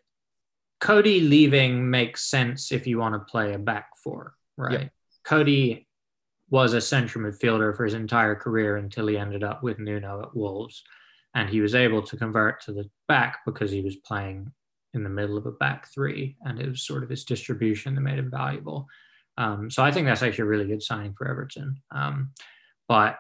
Coady 0.81 1.21
leaving 1.21 1.91
makes 1.91 2.25
sense 2.25 2.73
if 2.73 2.89
you 2.89 2.99
want 2.99 3.15
to 3.15 3.21
play 3.21 3.55
a 3.55 3.59
back 3.59 3.91
four, 4.03 4.35
right? 4.57 4.81
Yep. 4.81 4.93
Coady 5.25 5.87
was 6.51 6.73
a 6.75 6.81
central 6.81 7.25
midfielder 7.25 7.77
for 7.77 7.85
his 7.85 7.95
entire 7.95 8.35
career 8.35 8.77
until 8.77 9.07
he 9.07 9.17
ended 9.17 9.45
up 9.45 9.63
with 9.63 9.79
Nuno 9.79 10.23
at 10.23 10.37
Wolves. 10.37 10.83
And 11.35 11.49
he 11.49 11.61
was 11.61 11.75
able 11.75 12.03
to 12.03 12.17
convert 12.17 12.63
to 12.63 12.73
the 12.73 12.89
back 13.09 13.39
because 13.47 13.71
he 13.71 13.81
was 13.81 13.97
playing 13.97 14.53
in 14.95 15.03
the 15.03 15.11
middle 15.11 15.39
of 15.39 15.47
a 15.47 15.53
back 15.53 15.89
three. 15.93 16.37
And 16.43 16.61
it 16.61 16.69
was 16.69 16.87
sort 16.87 17.03
of 17.03 17.11
his 17.11 17.25
distribution 17.25 17.95
that 17.95 18.03
made 18.03 18.19
him 18.19 18.31
valuable. 18.31 18.87
Um, 19.39 19.71
so 19.71 19.83
I 19.83 19.91
think 19.91 20.07
that's 20.07 20.23
actually 20.23 20.43
a 20.43 20.47
really 20.47 20.67
good 20.67 20.83
signing 20.83 21.15
for 21.17 21.27
Everton. 21.27 21.81
Um, 21.91 22.33
but 22.87 23.19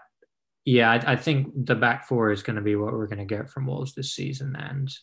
yeah, 0.64 0.90
I, 0.90 1.12
I, 1.12 1.16
think 1.16 1.48
the 1.66 1.74
back 1.74 2.06
four 2.06 2.30
is 2.30 2.42
going 2.42 2.56
to 2.56 2.62
be 2.62 2.76
what 2.76 2.92
we're 2.92 3.06
going 3.06 3.18
to 3.18 3.24
get 3.24 3.48
from 3.48 3.66
Wolves 3.66 3.94
this 3.94 4.12
season. 4.12 4.54
And, 4.54 4.94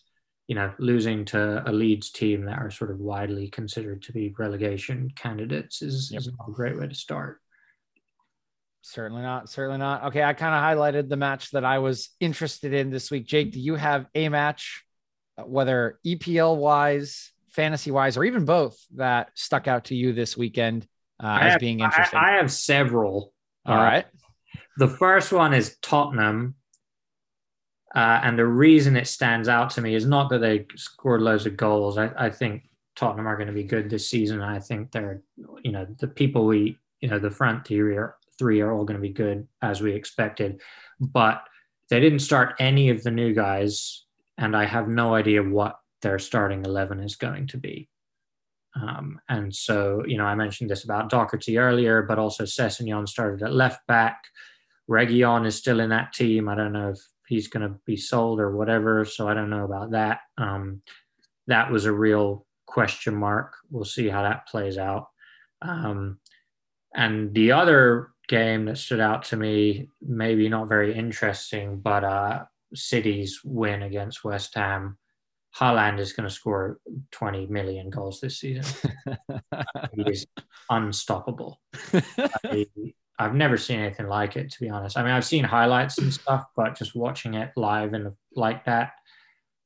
you 0.48 0.56
know, 0.56 0.72
losing 0.78 1.26
to 1.26 1.68
a 1.68 1.72
Leeds 1.72 2.12
team 2.12 2.46
that 2.46 2.60
are 2.60 2.70
sort 2.70 2.92
of 2.92 3.00
widely 3.00 3.50
considered 3.50 4.04
to 4.04 4.14
be 4.14 4.34
relegation 4.38 5.10
candidates 5.16 5.82
is, 5.82 6.12
yep. 6.12 6.20
is 6.20 6.28
a 6.28 6.52
great 6.52 6.80
way 6.80 6.88
to 6.88 6.96
start. 6.96 7.40
Certainly 8.82 9.22
not. 9.22 9.50
Certainly 9.50 9.80
not. 9.80 10.06
Okay. 10.06 10.24
I 10.24 10.34
kind 10.34 10.56
of 10.56 10.62
highlighted 10.62 11.10
the 11.10 11.18
match 11.18 11.52
that 11.52 11.66
I 11.66 11.80
was 11.80 12.10
interested 12.20 12.74
in 12.74 12.90
this 12.90 13.12
week. 13.12 13.26
Jake, 13.26 13.52
do 13.52 13.60
you 13.60 13.76
have 13.76 14.06
a 14.16 14.30
match, 14.30 14.84
uh, 15.38 15.44
whether 15.44 16.00
EPL 16.06 16.58
wise, 16.58 17.32
fantasy 17.50 17.92
wise, 17.92 18.18
or 18.18 18.24
even 18.24 18.46
both, 18.46 18.78
that 18.96 19.32
stuck 19.36 19.68
out 19.68 19.86
to 19.86 19.96
you 19.96 20.14
this 20.14 20.38
weekend 20.38 20.88
uh, 21.22 21.40
as 21.42 21.52
have, 21.54 21.60
being 21.60 21.82
interesting? 21.82 22.20
I, 22.20 22.36
I 22.36 22.38
have 22.38 22.52
several. 22.52 23.34
All 23.66 23.78
uh, 23.78 23.84
right. 23.84 24.06
The 24.78 24.88
first 24.88 25.32
one 25.32 25.54
is 25.54 25.78
Tottenham. 25.82 26.56
Uh, 27.94 28.22
and 28.24 28.38
the 28.38 28.46
reason 28.46 28.96
it 28.96 29.08
stands 29.08 29.48
out 29.48 29.72
to 29.72 29.82
me 29.82 29.96
is 29.96 30.06
not 30.06 30.30
that 30.30 30.40
they 30.40 30.68
scored 30.76 31.22
loads 31.22 31.48
of 31.48 31.58
goals. 31.58 31.98
I, 31.98 32.12
I 32.16 32.30
think 32.30 32.70
Tottenham 32.96 33.28
are 33.28 33.36
going 33.36 33.48
to 33.48 33.54
be 33.54 33.64
good 33.64 33.90
this 33.90 34.10
season. 34.10 34.42
I 34.42 34.60
think 34.60 34.92
they're, 34.92 35.22
you 35.64 35.72
know, 35.72 35.88
the 35.98 36.08
people 36.08 36.46
we, 36.46 36.78
you 37.02 37.10
know, 37.10 37.18
the 37.18 37.32
front 37.32 37.66
three 38.40 38.62
are 38.62 38.72
all 38.72 38.86
going 38.86 38.98
to 38.98 39.02
be 39.02 39.14
good 39.14 39.48
as 39.62 39.82
we 39.82 39.94
expected. 39.94 40.62
But 41.00 41.44
they 41.90 42.00
didn't 42.00 42.20
start 42.20 42.56
any 42.60 42.90
of 42.90 43.04
the 43.04 43.12
new 43.12 43.34
guys, 43.34 44.06
and 44.38 44.56
I 44.56 44.66
have 44.66 44.88
no 44.88 45.14
idea 45.14 45.44
what 45.44 45.80
their 46.02 46.18
starting 46.18 46.66
11 46.66 47.02
is 47.02 47.16
going 47.16 47.48
to 47.48 47.58
be. 47.58 47.90
Um, 48.76 49.20
and 49.28 49.54
so, 49.54 50.04
you 50.06 50.18
know, 50.18 50.26
I 50.26 50.36
mentioned 50.36 50.70
this 50.70 50.84
about 50.84 51.10
Doherty 51.10 51.58
earlier, 51.58 52.02
but 52.04 52.20
also 52.20 52.44
Sessegnon 52.44 53.08
started 53.08 53.44
at 53.44 53.54
left 53.54 53.86
back. 53.88 54.24
Reguilón 54.90 55.46
is 55.46 55.56
still 55.56 55.80
in 55.80 55.90
that 55.90 56.14
team. 56.14 56.48
I 56.48 56.56
don't 56.56 56.74
know 56.74 56.90
if 56.90 57.00
he's 57.28 57.48
going 57.48 57.68
to 57.68 57.80
be 57.86 57.98
sold 57.98 58.40
or 58.40 58.56
whatever. 58.56 59.06
So 59.06 59.28
I 59.28 59.34
don't 59.34 59.50
know 59.50 59.66
about 59.66 59.92
that. 59.92 60.20
Um, 60.38 60.82
that 61.48 61.72
was 61.72 61.86
a 61.86 61.92
real 61.92 62.46
question 62.66 63.16
mark. 63.16 63.54
We'll 63.72 63.86
see 63.86 64.08
how 64.08 64.24
that 64.24 64.48
plays 64.48 64.78
out. 64.78 65.08
Um, 65.62 66.20
and 66.94 67.34
the 67.34 67.52
other 67.52 68.12
game 68.30 68.66
that 68.66 68.78
stood 68.78 69.02
out 69.02 69.24
to 69.24 69.36
me, 69.36 69.90
maybe 70.02 70.48
not 70.48 70.70
very 70.70 70.96
interesting, 70.96 71.80
but 71.80 72.06
uh, 72.06 72.46
City's 72.74 73.42
win 73.44 73.82
against 73.82 74.24
West 74.24 74.56
Ham. 74.56 74.98
Haaland 75.60 76.00
is 76.00 76.14
going 76.14 76.30
to 76.30 76.34
score 76.34 76.80
20 77.12 77.48
million 77.48 77.90
goals 77.90 78.22
this 78.22 78.40
season. 78.40 78.64
he 79.94 80.04
is 80.04 80.28
unstoppable. 80.70 81.60
I, 81.94 82.68
have 83.18 83.34
never 83.34 83.58
seen 83.58 83.80
anything 83.80 84.08
like 84.08 84.38
it, 84.38 84.52
to 84.52 84.60
be 84.62 84.70
honest. 84.70 84.98
I 84.98 85.04
mean, 85.04 85.12
I've 85.12 85.26
seen 85.26 85.44
highlights 85.44 85.98
and 85.98 86.14
stuff, 86.14 86.46
but 86.56 86.78
just 86.78 86.96
watching 86.96 87.34
it 87.34 87.52
live 87.58 87.94
and 87.94 88.14
like 88.36 88.64
that, 88.66 88.92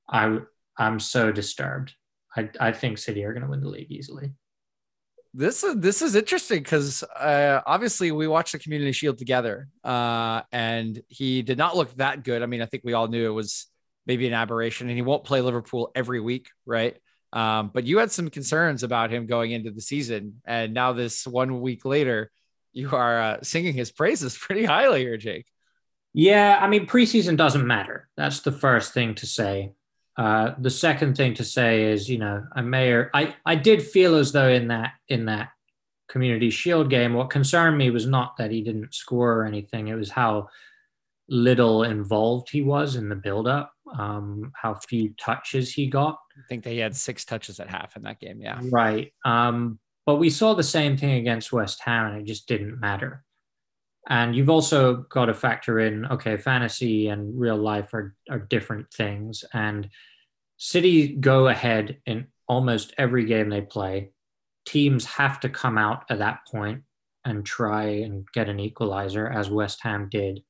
I 0.10 0.40
I'm 0.78 1.00
so 1.00 1.32
disturbed. 1.32 1.94
I, 2.36 2.50
I 2.60 2.72
think 2.72 2.98
City 2.98 3.24
are 3.26 3.34
going 3.34 3.44
to 3.44 3.50
win 3.50 3.62
the 3.62 3.70
league 3.70 3.92
easily 3.92 4.34
this 5.34 5.64
is 5.64 5.76
this 5.78 6.02
is 6.02 6.16
interesting 6.16 6.60
because 6.60 7.04
uh, 7.04 7.62
obviously 7.66 8.12
we 8.12 8.28
watched 8.28 8.52
the 8.52 8.60
Community 8.60 8.92
Shield 8.92 9.18
together, 9.18 9.68
uh, 9.84 10.42
and 10.52 11.02
he 11.08 11.42
did 11.42 11.58
not 11.58 11.76
look 11.76 11.94
that 11.96 12.24
good. 12.24 12.44
I 12.44 12.46
mean, 12.46 12.62
I 12.62 12.66
think 12.66 12.84
we 12.84 12.94
all 12.94 13.08
knew 13.08 13.26
it 13.26 13.34
was 13.34 13.68
maybe 14.06 14.28
an 14.28 14.34
aberration, 14.34 14.90
and 14.90 14.96
he 14.96 15.02
won't 15.02 15.24
play 15.24 15.42
Liverpool 15.42 15.92
every 15.96 16.20
week, 16.20 16.50
right? 16.66 16.98
Um, 17.32 17.72
but 17.74 17.86
you 17.86 17.98
had 17.98 18.12
some 18.12 18.30
concerns 18.30 18.84
about 18.84 19.10
him 19.10 19.26
going 19.26 19.52
into 19.52 19.72
the 19.72 19.82
season, 19.82 20.42
and 20.46 20.74
now 20.74 20.94
this 20.94 21.26
one 21.26 21.62
week 21.62 21.84
later, 21.84 22.30
you 22.72 22.92
are 22.92 23.22
uh, 23.22 23.38
singing 23.42 23.74
his 23.74 23.92
praises 23.92 24.38
pretty 24.42 24.66
highly 24.66 25.02
here, 25.02 25.18
Jake. 25.18 25.48
Yeah, 26.14 26.60
I 26.62 26.68
mean, 26.68 26.86
preseason 26.86 27.38
doesn't 27.38 27.66
matter. 27.66 28.08
That's 28.16 28.42
the 28.42 28.52
first 28.52 28.94
thing 28.94 29.16
to 29.16 29.26
say. 29.26 29.72
Uh, 30.18 30.54
the 30.60 30.70
second 30.70 31.18
thing 31.18 31.34
to 31.34 31.44
say 31.44 31.92
is, 31.92 32.08
you 32.08 32.20
know, 32.20 32.44
I 32.56 32.62
may 32.62 32.92
or 32.92 33.10
I, 33.14 33.36
I 33.46 33.56
did 33.56 33.82
feel 33.82 34.16
as 34.16 34.32
though 34.32 34.50
in 34.50 34.68
that 34.68 34.92
in 35.08 35.26
that 35.26 35.50
community 36.08 36.52
shield 36.52 36.90
game, 36.90 37.14
what 37.14 37.30
concerned 37.30 37.78
me 37.78 37.90
was 37.90 38.06
not 38.06 38.38
that 38.38 38.52
he 38.52 38.62
didn't 38.62 38.94
score 38.94 39.34
or 39.34 39.46
anything. 39.46 39.88
It 39.88 39.96
was 39.96 40.12
how 40.12 40.50
little 41.28 41.84
involved 41.84 42.50
he 42.52 42.62
was 42.62 42.96
in 42.96 43.10
the 43.10 43.16
buildup, 43.16 43.74
um, 43.98 44.52
how 44.56 44.76
few 44.76 45.14
touches 45.20 45.74
he 45.74 45.88
got. 45.88 46.20
I 46.38 46.42
think 46.48 46.64
they 46.64 46.78
had 46.78 46.96
six 46.96 47.26
touches 47.26 47.60
at 47.60 47.70
half 47.70 47.96
in 47.96 48.04
that 48.04 48.20
game. 48.20 48.40
Yeah. 48.40 48.60
Right. 48.70 49.12
Um, 49.26 49.80
but 50.06 50.18
we 50.18 50.30
saw 50.30 50.54
the 50.54 50.64
same 50.64 50.98
thing 50.98 51.14
against 51.14 51.54
West 51.54 51.82
Ham 51.84 52.12
and 52.12 52.22
it 52.22 52.26
just 52.26 52.48
didn't 52.48 52.80
matter. 52.80 53.24
And 54.10 54.36
you've 54.36 54.50
also 54.50 55.06
got 55.10 55.26
to 55.26 55.34
factor 55.34 55.80
in, 55.80 56.06
okay, 56.08 56.38
fantasy 56.38 57.08
and 57.08 57.40
real 57.40 57.58
life 57.58 57.94
are, 57.94 58.16
are 58.30 58.40
different 58.40 58.92
things. 58.94 59.46
And 59.54 59.90
City 60.58 61.16
go 61.16 61.48
ahead 61.48 61.98
in 62.06 62.28
almost 62.48 62.94
every 62.98 63.26
game 63.26 63.50
they 63.50 63.62
play. 63.62 64.12
Teams 64.66 65.06
have 65.06 65.40
to 65.42 65.50
come 65.50 65.78
out 65.78 66.04
at 66.10 66.20
that 66.20 66.40
point 66.52 66.84
and 67.26 67.46
try 67.46 67.84
and 67.84 68.28
get 68.34 68.50
an 68.50 68.60
equalizer, 68.60 69.28
as 69.28 69.50
West 69.50 69.80
Ham 69.84 70.10
did. 70.12 70.44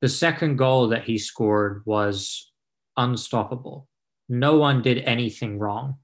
The 0.00 0.08
second 0.08 0.56
goal 0.56 0.88
that 0.88 1.04
he 1.04 1.18
scored 1.18 1.82
was 1.84 2.52
unstoppable. 2.96 3.88
No 4.28 4.58
one 4.58 4.82
did 4.82 4.98
anything 4.98 5.58
wrong. 5.58 5.96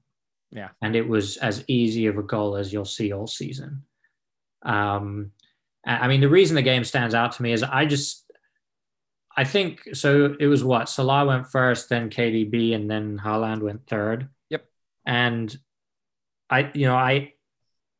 Yeah. 0.51 0.69
And 0.81 0.95
it 0.95 1.07
was 1.07 1.37
as 1.37 1.63
easy 1.67 2.07
of 2.07 2.17
a 2.17 2.23
goal 2.23 2.55
as 2.55 2.73
you'll 2.73 2.85
see 2.85 3.11
all 3.13 3.27
season. 3.27 3.83
Um, 4.63 5.31
I 5.85 6.07
mean, 6.07 6.21
the 6.21 6.29
reason 6.29 6.55
the 6.55 6.61
game 6.61 6.83
stands 6.83 7.13
out 7.13 7.33
to 7.33 7.43
me 7.43 7.51
is 7.51 7.63
I 7.63 7.85
just, 7.85 8.31
I 9.35 9.43
think 9.43 9.81
so. 9.93 10.35
It 10.39 10.47
was 10.47 10.63
what 10.63 10.87
Salah 10.87 11.25
went 11.25 11.47
first, 11.47 11.89
then 11.89 12.09
KDB, 12.09 12.73
and 12.73 12.89
then 12.89 13.19
Haaland 13.19 13.61
went 13.61 13.87
third. 13.87 14.29
Yep. 14.49 14.65
And 15.05 15.57
I, 16.49 16.71
you 16.73 16.85
know, 16.85 16.95
I, 16.95 17.33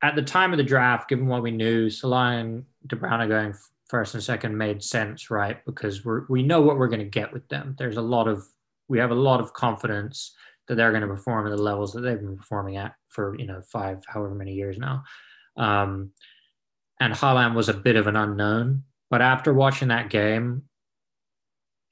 at 0.01 0.15
the 0.15 0.21
time 0.21 0.51
of 0.51 0.57
the 0.57 0.63
draft, 0.63 1.09
given 1.09 1.27
what 1.27 1.43
we 1.43 1.51
knew, 1.51 1.89
Salah 1.89 2.33
and 2.33 2.65
De 2.87 2.95
Bruyne 2.95 3.27
going 3.27 3.53
first 3.87 4.13
and 4.13 4.23
second 4.23 4.57
made 4.57 4.83
sense, 4.83 5.29
right? 5.29 5.63
Because 5.65 6.03
we're 6.05 6.25
we 6.27 6.43
know 6.43 6.61
what 6.61 6.77
we're 6.77 6.87
going 6.87 6.99
to 6.99 7.05
get 7.05 7.33
with 7.33 7.47
them. 7.49 7.75
There's 7.77 7.97
a 7.97 8.01
lot 8.01 8.27
of 8.27 8.43
we 8.87 8.99
have 8.99 9.11
a 9.11 9.15
lot 9.15 9.39
of 9.39 9.53
confidence 9.53 10.35
that 10.67 10.75
they're 10.75 10.91
going 10.91 11.01
to 11.01 11.07
perform 11.07 11.47
at 11.47 11.51
the 11.51 11.61
levels 11.61 11.93
that 11.93 12.01
they've 12.01 12.19
been 12.19 12.37
performing 12.37 12.77
at 12.77 12.95
for 13.09 13.37
you 13.37 13.45
know 13.45 13.61
five 13.61 14.03
however 14.07 14.35
many 14.35 14.53
years 14.53 14.77
now. 14.77 15.03
Um, 15.57 16.11
and 16.99 17.13
Haaland 17.13 17.55
was 17.55 17.69
a 17.69 17.73
bit 17.73 17.95
of 17.95 18.07
an 18.07 18.15
unknown. 18.15 18.83
But 19.09 19.21
after 19.21 19.53
watching 19.53 19.89
that 19.89 20.09
game, 20.09 20.63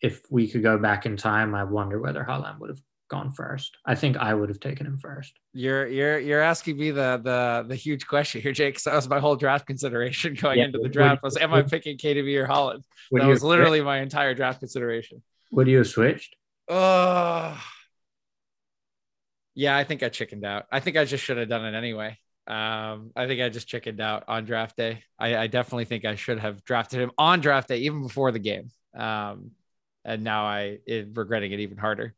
if 0.02 0.22
we 0.32 0.48
could 0.48 0.64
go 0.64 0.78
back 0.78 1.06
in 1.06 1.18
time, 1.18 1.54
I 1.54 1.64
wonder 1.64 2.00
whether 2.00 2.24
Haaland 2.24 2.60
would 2.60 2.70
have 2.70 2.82
gone 3.12 3.30
first. 3.30 3.78
I 3.86 3.94
think 3.94 4.18
I 4.18 4.34
would 4.34 4.50
have 4.50 4.60
taken 4.60 4.88
him 4.88 4.98
first. 4.98 5.38
You're 5.54 5.86
you're 5.88 6.18
you're 6.18 6.42
asking 6.42 6.78
me 6.78 6.92
the 6.92 7.20
the 7.24 7.66
the 7.68 7.76
huge 7.76 8.08
question 8.08 8.42
here, 8.42 8.54
Jake. 8.54 8.80
So 8.80 8.90
that 8.90 8.96
was 8.96 9.10
my 9.10 9.20
whole 9.20 9.36
draft 9.36 9.68
consideration 9.68 10.34
going 10.42 10.60
yeah, 10.60 10.66
into 10.66 10.80
the 10.80 10.90
draft 10.90 11.22
was 11.22 11.38
am 11.38 11.54
I 11.54 11.62
picking 11.62 11.98
KDB 11.98 12.38
or 12.38 12.48
Haaland? 12.48 12.84
That 13.12 13.28
was 13.28 13.44
literally 13.44 13.80
switched? 13.80 13.86
my 13.86 14.00
entire 14.00 14.34
draft 14.34 14.60
consideration. 14.60 15.22
Would 15.52 15.68
you 15.68 15.78
have 15.78 15.88
switched? 15.88 16.36
Uh 16.68 17.58
yeah, 19.54 19.76
I 19.76 19.84
think 19.84 20.02
I 20.02 20.10
chickened 20.10 20.46
out. 20.46 20.66
I 20.72 20.80
think 20.80 20.96
I 20.98 21.04
just 21.06 21.24
should 21.24 21.38
have 21.38 21.50
done 21.50 21.66
it 21.66 21.78
anyway. 21.78 22.18
Um, 22.48 23.12
I 23.16 23.28
think 23.28 23.42
I 23.42 23.50
just 23.50 23.68
chickened 23.68 24.02
out 24.02 24.24
on 24.28 24.46
draft 24.46 24.76
day. 24.76 25.04
I, 25.20 25.38
I 25.38 25.48
definitely 25.48 25.86
think 25.86 26.06
I 26.06 26.16
should 26.16 26.40
have 26.40 26.64
drafted 26.64 27.00
him 27.00 27.12
on 27.18 27.40
draft 27.40 27.68
day, 27.68 27.78
even 27.80 28.02
before 28.04 28.32
the 28.32 28.40
game. 28.40 28.72
Um, 28.96 29.52
and 30.04 30.24
now 30.24 30.46
I 30.46 30.80
it, 30.86 31.10
regretting 31.14 31.52
it 31.52 31.60
even 31.60 31.78
harder. 31.78 32.16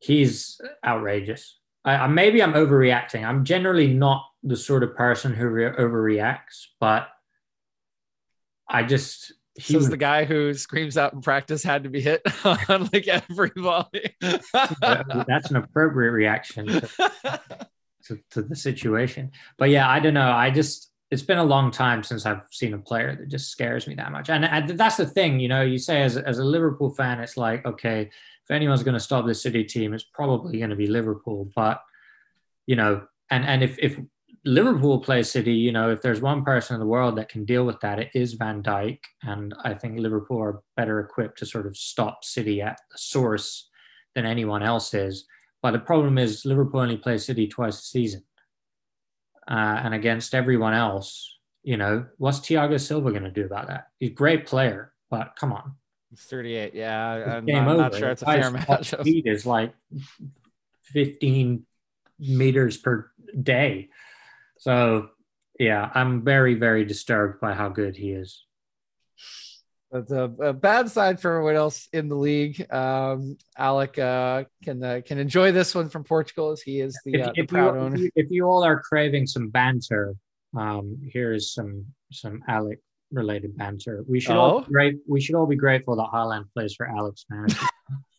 He's 0.00 0.60
outrageous. 0.84 1.58
I, 1.84 2.06
maybe 2.08 2.42
I'm 2.42 2.52
overreacting. 2.52 3.24
I'm 3.24 3.44
generally 3.44 3.86
not 3.86 4.24
the 4.42 4.56
sort 4.56 4.82
of 4.82 4.96
person 4.96 5.32
who 5.32 5.48
re- 5.48 5.70
overreacts, 5.70 6.66
but 6.80 7.08
I 8.68 8.82
just 8.82 9.32
he 9.54 9.76
was 9.76 9.88
the 9.88 9.96
guy 9.96 10.24
who 10.24 10.54
screams 10.54 10.96
out 10.96 11.14
in 11.14 11.20
practice 11.20 11.64
had 11.64 11.82
to 11.84 11.88
be 11.88 12.00
hit 12.00 12.22
on 12.44 12.88
like 12.92 13.08
every 13.08 13.50
volley. 13.56 14.14
That's 14.20 15.50
an 15.50 15.56
appropriate 15.56 16.12
reaction 16.12 16.66
to, 18.08 18.18
to, 18.30 18.42
the 18.42 18.56
situation. 18.56 19.30
But 19.56 19.70
yeah, 19.70 19.88
I 19.88 20.00
don't 20.00 20.14
know. 20.14 20.30
I 20.30 20.50
just 20.50 20.88
it's 21.10 21.22
been 21.22 21.38
a 21.38 21.44
long 21.44 21.70
time 21.70 22.02
since 22.02 22.26
I've 22.26 22.42
seen 22.50 22.74
a 22.74 22.78
player 22.78 23.16
that 23.16 23.28
just 23.28 23.50
scares 23.50 23.86
me 23.86 23.94
that 23.94 24.12
much. 24.12 24.28
And, 24.28 24.44
and 24.44 24.68
that's 24.70 24.98
the 24.98 25.06
thing, 25.06 25.40
you 25.40 25.48
know, 25.48 25.62
you 25.62 25.78
say 25.78 26.02
as, 26.02 26.18
as 26.18 26.38
a 26.38 26.44
Liverpool 26.44 26.90
fan, 26.90 27.20
it's 27.20 27.36
like, 27.36 27.64
okay, 27.64 28.02
if 28.02 28.50
anyone's 28.50 28.82
going 28.82 28.94
to 28.94 29.00
stop 29.00 29.24
the 29.24 29.34
City 29.34 29.64
team, 29.64 29.94
it's 29.94 30.04
probably 30.04 30.58
going 30.58 30.70
to 30.70 30.76
be 30.76 30.86
Liverpool. 30.86 31.50
But, 31.56 31.80
you 32.66 32.76
know, 32.76 33.06
and, 33.30 33.44
and 33.46 33.62
if, 33.62 33.78
if 33.78 33.98
Liverpool 34.44 35.00
plays 35.00 35.30
City, 35.30 35.54
you 35.54 35.72
know, 35.72 35.90
if 35.90 36.02
there's 36.02 36.20
one 36.20 36.44
person 36.44 36.74
in 36.74 36.80
the 36.80 36.86
world 36.86 37.16
that 37.16 37.30
can 37.30 37.46
deal 37.46 37.64
with 37.64 37.80
that, 37.80 37.98
it 37.98 38.10
is 38.14 38.34
Van 38.34 38.62
Dijk. 38.62 38.98
And 39.22 39.54
I 39.64 39.72
think 39.72 39.98
Liverpool 39.98 40.42
are 40.42 40.60
better 40.76 41.00
equipped 41.00 41.38
to 41.38 41.46
sort 41.46 41.66
of 41.66 41.76
stop 41.76 42.22
City 42.22 42.60
at 42.60 42.80
the 42.90 42.98
source 42.98 43.68
than 44.14 44.26
anyone 44.26 44.62
else 44.62 44.92
is. 44.92 45.26
But 45.62 45.72
the 45.72 45.78
problem 45.78 46.18
is 46.18 46.44
Liverpool 46.44 46.80
only 46.80 46.96
play 46.96 47.18
City 47.18 47.48
twice 47.48 47.78
a 47.78 47.82
season 47.82 48.22
uh, 49.48 49.80
and 49.82 49.94
against 49.94 50.34
everyone 50.34 50.74
else, 50.74 51.38
you 51.62 51.76
know, 51.76 52.06
what's 52.18 52.40
Thiago 52.40 52.78
Silva 52.80 53.10
going 53.10 53.24
to 53.24 53.30
do 53.30 53.46
about 53.46 53.68
that? 53.68 53.88
He's 53.98 54.10
a 54.10 54.14
great 54.14 54.46
player, 54.46 54.92
but 55.10 55.34
come 55.36 55.52
on. 55.52 55.72
He's 56.10 56.20
38. 56.20 56.74
Yeah, 56.74 57.36
I'm 57.38 57.46
not, 57.46 57.76
not, 57.76 57.94
sure 57.94 58.10
it's 58.10 58.22
a 58.22 58.26
fair 58.26 58.50
match. 58.50 58.94
Speed 59.00 59.26
is 59.26 59.44
like 59.44 59.74
15 60.84 61.66
meters 62.18 62.76
per 62.76 63.10
day. 63.42 63.88
So, 64.58 65.10
yeah, 65.58 65.90
I'm 65.94 66.24
very, 66.24 66.54
very 66.54 66.84
disturbed 66.84 67.40
by 67.40 67.54
how 67.54 67.68
good 67.68 67.96
he 67.96 68.12
is. 68.12 68.44
That's 69.90 70.12
a, 70.12 70.24
a, 70.40 70.52
bad 70.52 70.90
sign 70.90 71.16
for 71.16 71.32
everyone 71.32 71.56
else 71.56 71.88
in 71.94 72.08
the 72.08 72.14
league. 72.14 72.70
Um, 72.72 73.38
Alec 73.56 73.98
uh, 73.98 74.44
can 74.62 74.84
uh, 74.84 75.00
can 75.04 75.18
enjoy 75.18 75.50
this 75.50 75.74
one 75.74 75.88
from 75.88 76.04
Portugal 76.04 76.50
as 76.50 76.60
he 76.60 76.80
is 76.80 76.98
the, 77.06 77.14
if, 77.14 77.26
uh, 77.26 77.32
the 77.34 77.40
if 77.40 77.48
proud 77.48 77.74
you, 77.74 77.80
owner. 77.80 77.96
If 77.96 78.00
you, 78.02 78.10
if 78.14 78.26
you, 78.30 78.44
all 78.44 78.62
are 78.64 78.80
craving 78.80 79.26
some 79.26 79.48
banter, 79.48 80.14
um, 80.56 80.98
here 81.10 81.32
is 81.32 81.54
some 81.54 81.86
some 82.12 82.42
Alec 82.48 82.80
related 83.12 83.56
banter. 83.56 84.04
We 84.06 84.20
should 84.20 84.36
oh? 84.36 84.40
all 84.40 84.60
great. 84.60 84.96
We 85.06 85.22
should 85.22 85.34
all 85.36 85.46
be 85.46 85.56
grateful 85.56 85.96
that 85.96 86.08
Haaland 86.12 86.52
plays 86.52 86.74
for 86.74 86.86
Alex 86.86 87.24
Management. 87.30 87.70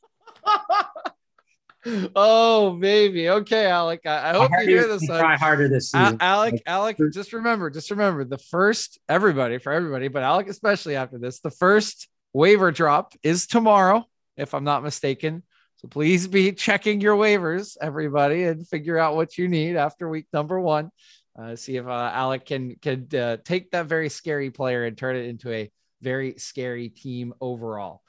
oh, 2.16 2.72
baby. 2.72 3.30
Okay, 3.30 3.68
Alec. 3.68 4.02
I, 4.06 4.32
I 4.32 4.34
hope 4.34 4.52
you 4.62 4.68
hear 4.68 4.88
this. 4.88 5.06
Try 5.06 5.38
harder 5.38 5.68
this 5.68 5.92
season. 5.92 6.18
Alec, 6.20 6.62
Alec, 6.66 6.98
just 7.14 7.34
remember, 7.34 7.70
just 7.70 7.92
remember 7.92 8.24
the 8.26 8.38
first, 8.38 9.00
everybody, 9.08 9.58
for 9.58 9.72
everybody, 9.72 10.08
but 10.08 10.24
Alec, 10.24 10.48
especially 10.48 10.96
after 10.96 11.18
this, 11.18 11.40
the 11.40 11.52
first 11.52 12.10
waiver 12.34 12.72
drop 12.72 13.14
is 13.24 13.48
tomorrow, 13.48 14.06
if 14.38 14.54
I'm 14.54 14.64
not 14.64 14.84
mistaken. 14.84 15.44
So 15.78 15.88
please 15.88 16.28
be 16.28 16.52
checking 16.52 17.00
your 17.00 17.16
waivers, 17.16 17.78
everybody, 17.82 18.44
and 18.44 18.68
figure 18.68 18.98
out 18.98 19.16
what 19.16 19.38
you 19.38 19.48
need 19.48 19.78
after 19.78 20.10
week 20.10 20.28
number 20.34 20.60
one. 20.60 20.92
Uh, 21.40 21.56
see 21.56 21.78
if 21.78 21.88
uh, 21.88 22.12
Alec 22.14 22.46
can 22.46 22.76
can 22.82 23.08
uh, 23.18 23.38
take 23.46 23.72
that 23.72 23.86
very 23.86 24.10
scary 24.10 24.52
player 24.52 24.84
and 24.84 24.98
turn 24.98 25.16
it 25.16 25.26
into 25.26 25.50
a 25.52 25.72
very 26.02 26.38
scary 26.38 26.90
team 26.90 27.34
overall. 27.40 28.02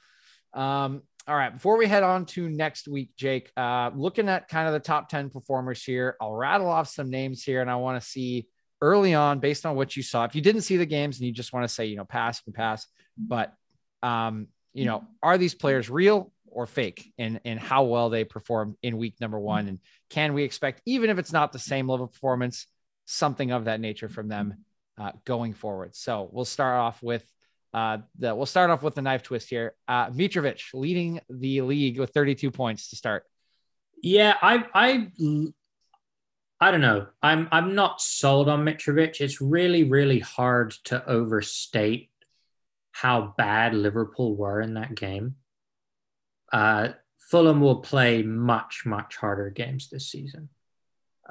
Um, 0.53 1.03
all 1.27 1.35
right, 1.35 1.53
before 1.53 1.77
we 1.77 1.87
head 1.87 2.03
on 2.03 2.25
to 2.25 2.49
next 2.49 2.87
week, 2.87 3.11
Jake, 3.15 3.51
uh, 3.55 3.91
looking 3.95 4.27
at 4.27 4.47
kind 4.47 4.67
of 4.67 4.73
the 4.73 4.79
top 4.79 5.07
10 5.09 5.29
performers 5.29 5.83
here, 5.83 6.15
I'll 6.19 6.33
rattle 6.33 6.67
off 6.67 6.89
some 6.89 7.09
names 7.09 7.43
here 7.43 7.61
and 7.61 7.69
I 7.69 7.75
want 7.75 8.01
to 8.01 8.07
see 8.07 8.47
early 8.81 9.13
on, 9.13 9.39
based 9.39 9.65
on 9.65 9.75
what 9.75 9.95
you 9.95 10.01
saw. 10.01 10.23
If 10.23 10.33
you 10.33 10.41
didn't 10.41 10.61
see 10.61 10.77
the 10.77 10.85
games 10.85 11.19
and 11.19 11.27
you 11.27 11.33
just 11.33 11.53
want 11.53 11.63
to 11.67 11.73
say, 11.73 11.85
you 11.85 11.95
know, 11.95 12.05
pass 12.05 12.41
and 12.45 12.55
pass, 12.55 12.87
but, 13.17 13.53
um, 14.01 14.47
you 14.73 14.85
know, 14.85 15.03
are 15.21 15.37
these 15.37 15.53
players 15.53 15.89
real 15.89 16.31
or 16.47 16.65
fake 16.65 17.13
and, 17.19 17.39
and 17.45 17.59
how 17.59 17.83
well 17.83 18.09
they 18.09 18.23
perform 18.23 18.75
in 18.81 18.97
week 18.97 19.15
number 19.21 19.39
one? 19.39 19.67
And 19.67 19.79
can 20.09 20.33
we 20.33 20.43
expect, 20.43 20.81
even 20.87 21.11
if 21.11 21.19
it's 21.19 21.31
not 21.31 21.51
the 21.51 21.59
same 21.59 21.87
level 21.87 22.05
of 22.05 22.13
performance, 22.13 22.65
something 23.05 23.51
of 23.51 23.65
that 23.65 23.79
nature 23.79 24.09
from 24.09 24.27
them 24.27 24.65
uh, 24.99 25.11
going 25.25 25.53
forward? 25.53 25.95
So 25.95 26.27
we'll 26.31 26.45
start 26.45 26.77
off 26.77 27.03
with 27.03 27.23
uh, 27.73 27.99
the, 28.17 28.35
we'll 28.35 28.45
start 28.45 28.69
off 28.69 28.83
with 28.83 28.95
the 28.95 29.01
knife 29.01 29.23
twist 29.23 29.49
here. 29.49 29.75
Uh, 29.87 30.09
Mitrovic 30.09 30.61
leading 30.73 31.21
the 31.29 31.61
league 31.61 31.99
with 31.99 32.11
32 32.11 32.51
points 32.51 32.89
to 32.89 32.95
start. 32.95 33.23
Yeah, 34.01 34.35
I, 34.41 34.65
I, 34.73 35.11
I 36.59 36.71
don't 36.71 36.81
know. 36.81 37.07
I'm, 37.21 37.47
I'm 37.51 37.75
not 37.75 38.01
sold 38.01 38.49
on 38.49 38.65
Mitrovic. 38.65 39.21
It's 39.21 39.41
really, 39.41 39.83
really 39.83 40.19
hard 40.19 40.71
to 40.85 41.07
overstate 41.07 42.09
how 42.91 43.33
bad 43.37 43.73
Liverpool 43.73 44.35
were 44.35 44.59
in 44.59 44.73
that 44.73 44.95
game. 44.95 45.35
Uh, 46.51 46.89
Fulham 47.29 47.61
will 47.61 47.77
play 47.77 48.23
much, 48.23 48.83
much 48.85 49.15
harder 49.15 49.49
games 49.49 49.89
this 49.89 50.09
season 50.11 50.49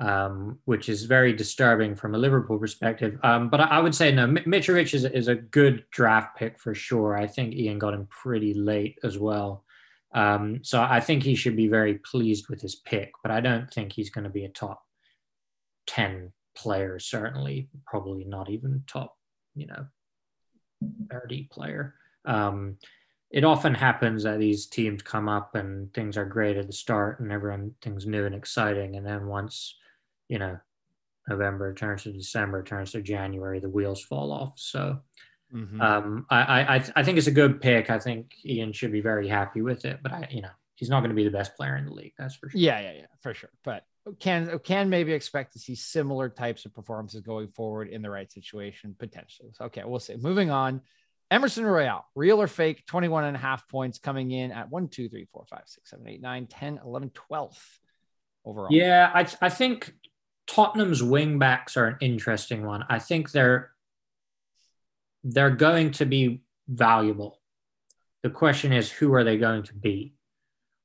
um, 0.00 0.58
which 0.64 0.88
is 0.88 1.04
very 1.04 1.32
disturbing 1.34 1.94
from 1.94 2.14
a 2.14 2.18
Liverpool 2.18 2.58
perspective. 2.58 3.18
Um, 3.22 3.50
but 3.50 3.60
I, 3.60 3.64
I, 3.64 3.80
would 3.80 3.94
say 3.94 4.10
no, 4.10 4.26
Mitrovic 4.26 4.94
is, 4.94 5.04
is 5.04 5.28
a 5.28 5.34
good 5.34 5.84
draft 5.90 6.38
pick 6.38 6.58
for 6.58 6.74
sure. 6.74 7.16
I 7.16 7.26
think 7.26 7.54
Ian 7.54 7.78
got 7.78 7.92
him 7.92 8.08
pretty 8.08 8.54
late 8.54 8.98
as 9.04 9.18
well. 9.18 9.64
Um, 10.12 10.60
so 10.62 10.80
I 10.80 11.00
think 11.00 11.22
he 11.22 11.34
should 11.34 11.54
be 11.54 11.68
very 11.68 11.98
pleased 11.98 12.48
with 12.48 12.62
his 12.62 12.76
pick, 12.76 13.12
but 13.22 13.30
I 13.30 13.40
don't 13.40 13.70
think 13.70 13.92
he's 13.92 14.10
going 14.10 14.24
to 14.24 14.30
be 14.30 14.44
a 14.44 14.48
top 14.48 14.82
10 15.86 16.32
player, 16.56 16.98
certainly, 16.98 17.68
probably 17.86 18.24
not 18.24 18.48
even 18.48 18.82
top, 18.86 19.14
you 19.54 19.66
know, 19.66 19.86
30 21.10 21.48
player. 21.52 21.94
Um, 22.24 22.78
it 23.30 23.44
often 23.44 23.74
happens 23.74 24.24
that 24.24 24.40
these 24.40 24.66
teams 24.66 25.02
come 25.02 25.28
up 25.28 25.54
and 25.54 25.92
things 25.92 26.16
are 26.16 26.24
great 26.24 26.56
at 26.56 26.66
the 26.66 26.72
start 26.72 27.20
and 27.20 27.30
everyone 27.30 27.74
things 27.82 28.06
new 28.06 28.24
and 28.24 28.34
exciting. 28.34 28.96
And 28.96 29.06
then 29.06 29.26
once 29.26 29.76
you 30.30 30.38
know, 30.38 30.56
November 31.28 31.74
turns 31.74 32.04
to 32.04 32.12
December, 32.12 32.62
turns 32.62 32.92
to 32.92 33.02
January, 33.02 33.58
the 33.58 33.68
wheels 33.68 34.00
fall 34.02 34.32
off. 34.32 34.52
So 34.56 35.00
mm-hmm. 35.52 35.80
um, 35.80 36.26
I, 36.30 36.76
I, 36.76 36.84
I 36.96 37.02
think 37.02 37.18
it's 37.18 37.26
a 37.26 37.32
good 37.32 37.60
pick. 37.60 37.90
I 37.90 37.98
think 37.98 38.36
Ian 38.46 38.72
should 38.72 38.92
be 38.92 39.00
very 39.00 39.28
happy 39.28 39.60
with 39.60 39.84
it, 39.84 39.98
but 40.02 40.12
I, 40.12 40.28
you 40.30 40.40
know, 40.40 40.50
he's 40.76 40.88
not 40.88 41.00
going 41.00 41.10
to 41.10 41.16
be 41.16 41.24
the 41.24 41.30
best 41.30 41.56
player 41.56 41.76
in 41.76 41.84
the 41.84 41.92
league. 41.92 42.14
That's 42.16 42.36
for 42.36 42.48
sure. 42.48 42.60
Yeah, 42.60 42.80
yeah, 42.80 42.92
yeah, 42.92 43.06
for 43.20 43.34
sure. 43.34 43.50
But 43.64 43.84
can 44.20 44.58
can 44.60 44.88
maybe 44.88 45.12
expect 45.12 45.52
to 45.54 45.58
see 45.58 45.74
similar 45.74 46.28
types 46.28 46.64
of 46.64 46.72
performances 46.72 47.20
going 47.20 47.48
forward 47.48 47.88
in 47.88 48.02
the 48.02 48.10
right 48.10 48.30
situation 48.30 48.94
potentially. 48.98 49.50
So, 49.52 49.64
okay, 49.66 49.82
we'll 49.84 50.00
see. 50.00 50.16
Moving 50.16 50.50
on. 50.50 50.80
Emerson 51.32 51.64
Royal, 51.64 52.04
real 52.16 52.42
or 52.42 52.48
fake, 52.48 52.84
21 52.86 53.22
and 53.22 53.36
a 53.36 53.38
half 53.38 53.68
points 53.68 53.98
coming 54.00 54.32
in 54.32 54.50
at 54.50 54.68
1, 54.68 54.88
2, 54.88 55.08
3, 55.08 55.28
4, 55.32 55.44
5, 55.48 55.60
6, 55.64 55.90
7, 55.90 56.08
8, 56.08 56.20
9, 56.20 56.46
10, 56.46 56.80
11, 56.84 57.10
12 57.10 57.80
overall. 58.44 58.68
Yeah, 58.70 59.10
I, 59.14 59.26
I 59.40 59.48
think 59.48 59.92
Tottenham's 60.50 61.02
wing 61.02 61.38
backs 61.38 61.76
are 61.76 61.86
an 61.86 61.96
interesting 62.00 62.66
one. 62.66 62.84
I 62.88 62.98
think 62.98 63.30
they're 63.30 63.70
they're 65.22 65.50
going 65.50 65.92
to 65.92 66.06
be 66.06 66.42
valuable. 66.66 67.40
The 68.22 68.30
question 68.30 68.72
is, 68.72 68.90
who 68.90 69.14
are 69.14 69.22
they 69.22 69.36
going 69.36 69.62
to 69.64 69.74
be? 69.74 70.14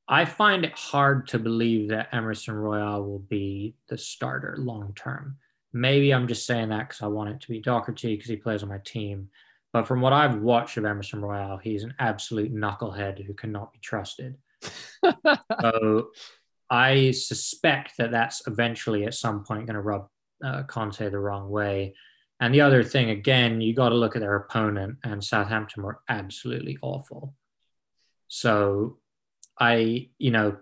I 0.08 0.26
find 0.26 0.66
it 0.66 0.74
hard 0.74 1.28
to 1.30 1.40
believe 1.40 1.90
that 1.90 2.10
Emerson 2.14 2.54
Royal 2.54 3.04
will 3.04 3.20
be 3.20 3.76
the 3.90 3.98
starter 3.98 4.56
long 4.60 4.94
term. 4.94 5.38
Maybe 5.74 6.14
I'm 6.14 6.28
just 6.28 6.46
saying 6.46 6.70
that 6.70 6.90
because 6.90 7.02
I 7.02 7.08
want 7.08 7.32
it 7.32 7.42
to 7.42 7.48
be 7.48 7.60
Doherty 7.60 8.16
because 8.16 8.30
he 8.30 8.36
plays 8.36 8.62
on 8.62 8.70
my 8.70 8.80
team. 8.86 9.30
But 9.74 9.88
from 9.88 10.00
what 10.00 10.14
I've 10.14 10.42
watched 10.42 10.78
of 10.78 10.86
Emerson 10.86 11.22
Royal, 11.22 11.58
he's 11.58 11.84
an 11.84 11.96
absolute 11.98 12.54
knucklehead 12.54 13.26
who 13.26 13.34
cannot 13.34 13.74
be 13.74 13.80
trusted. 13.80 14.38
so 15.62 16.10
I 16.70 17.12
suspect 17.12 17.98
that 17.98 18.12
that's 18.12 18.48
eventually 18.48 19.06
at 19.06 19.14
some 19.14 19.44
point 19.44 19.68
going 19.68 19.76
to 19.76 19.82
rub 19.82 20.08
uh, 20.44 20.64
Conte 20.64 21.10
the 21.10 21.20
wrong 21.20 21.50
way. 21.50 21.94
And 22.40 22.54
the 22.54 22.62
other 22.62 22.84
thing, 22.84 23.12
again, 23.12 23.62
you 23.62 23.74
got 23.74 23.90
to 23.90 23.96
look 23.96 24.16
at 24.16 24.20
their 24.22 24.36
opponent, 24.36 24.98
and 25.04 25.24
Southampton 25.24 25.84
were 25.84 26.02
absolutely 26.10 26.78
awful. 26.82 27.34
So 28.28 28.98
I, 29.60 30.10
you 30.18 30.32
know, 30.32 30.58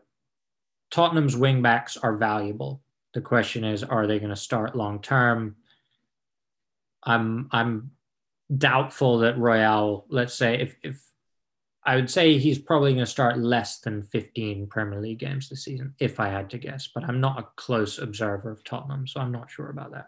Tottenham's 0.92 1.36
wingbacks 1.36 1.98
are 2.02 2.16
valuable. 2.18 2.82
The 3.14 3.22
question 3.22 3.64
is, 3.64 3.84
are 3.84 4.06
they 4.06 4.20
going 4.20 4.30
to 4.30 4.36
start 4.36 4.76
long 4.76 5.02
term? 5.02 5.56
I'm 7.04 7.50
I'm 7.52 7.92
doubtful 8.56 9.20
that 9.20 9.38
Royal, 9.38 10.06
let's 10.10 10.36
say, 10.36 10.60
if 10.60 10.76
if 10.84 11.02
I 11.86 11.96
would 11.96 12.10
say 12.10 12.38
he's 12.38 12.60
probably 12.60 12.94
going 12.94 13.06
to 13.06 13.12
start 13.12 13.38
less 13.38 13.80
than 13.80 14.04
15 14.04 14.68
Premier 14.68 15.02
League 15.02 15.20
games 15.20 15.50
this 15.50 15.66
season, 15.66 15.94
if 16.00 16.20
I 16.20 16.30
had 16.30 16.50
to 16.52 16.58
guess. 16.58 16.88
But 16.94 17.04
I'm 17.04 17.20
not 17.20 17.40
a 17.40 17.48
close 17.58 18.00
observer 18.00 18.52
of 18.52 18.64
Tottenham, 18.64 19.06
so 19.06 19.20
I'm 19.20 19.32
not 19.32 19.52
sure 19.52 19.70
about 19.70 19.92
that. 19.92 20.08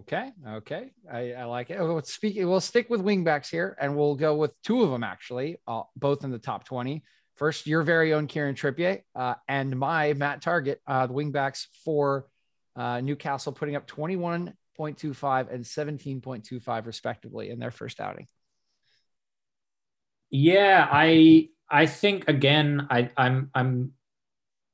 Okay, 0.00 0.32
okay, 0.48 0.90
I, 1.10 1.32
I 1.32 1.44
like 1.44 1.70
it. 1.70 1.80
We'll 1.80 2.02
speak. 2.02 2.36
We'll 2.36 2.60
stick 2.60 2.90
with 2.90 3.02
wingbacks 3.02 3.48
here, 3.48 3.76
and 3.80 3.96
we'll 3.96 4.16
go 4.16 4.36
with 4.36 4.52
two 4.62 4.82
of 4.82 4.90
them 4.90 5.04
actually, 5.04 5.58
uh, 5.66 5.82
both 5.96 6.24
in 6.24 6.30
the 6.30 6.38
top 6.38 6.64
20. 6.64 7.02
First, 7.36 7.66
your 7.66 7.82
very 7.82 8.12
own 8.12 8.26
Kieran 8.26 8.54
Trippier 8.54 9.02
uh, 9.14 9.34
and 9.48 9.76
my 9.76 10.12
Matt 10.12 10.42
Targett, 10.42 10.76
uh, 10.86 11.06
the 11.06 11.14
wingbacks 11.14 11.66
for 11.84 12.26
uh, 12.76 13.00
Newcastle, 13.00 13.52
putting 13.52 13.76
up 13.76 13.88
21.25 13.88 15.52
and 15.52 15.64
17.25 15.64 16.86
respectively 16.86 17.50
in 17.50 17.58
their 17.58 17.72
first 17.72 18.00
outing. 18.00 18.26
Yeah, 20.36 20.88
I 20.90 21.50
I 21.70 21.86
think 21.86 22.26
again, 22.26 22.88
I 22.90 23.08
I'm 23.16 23.52
I'm 23.54 23.92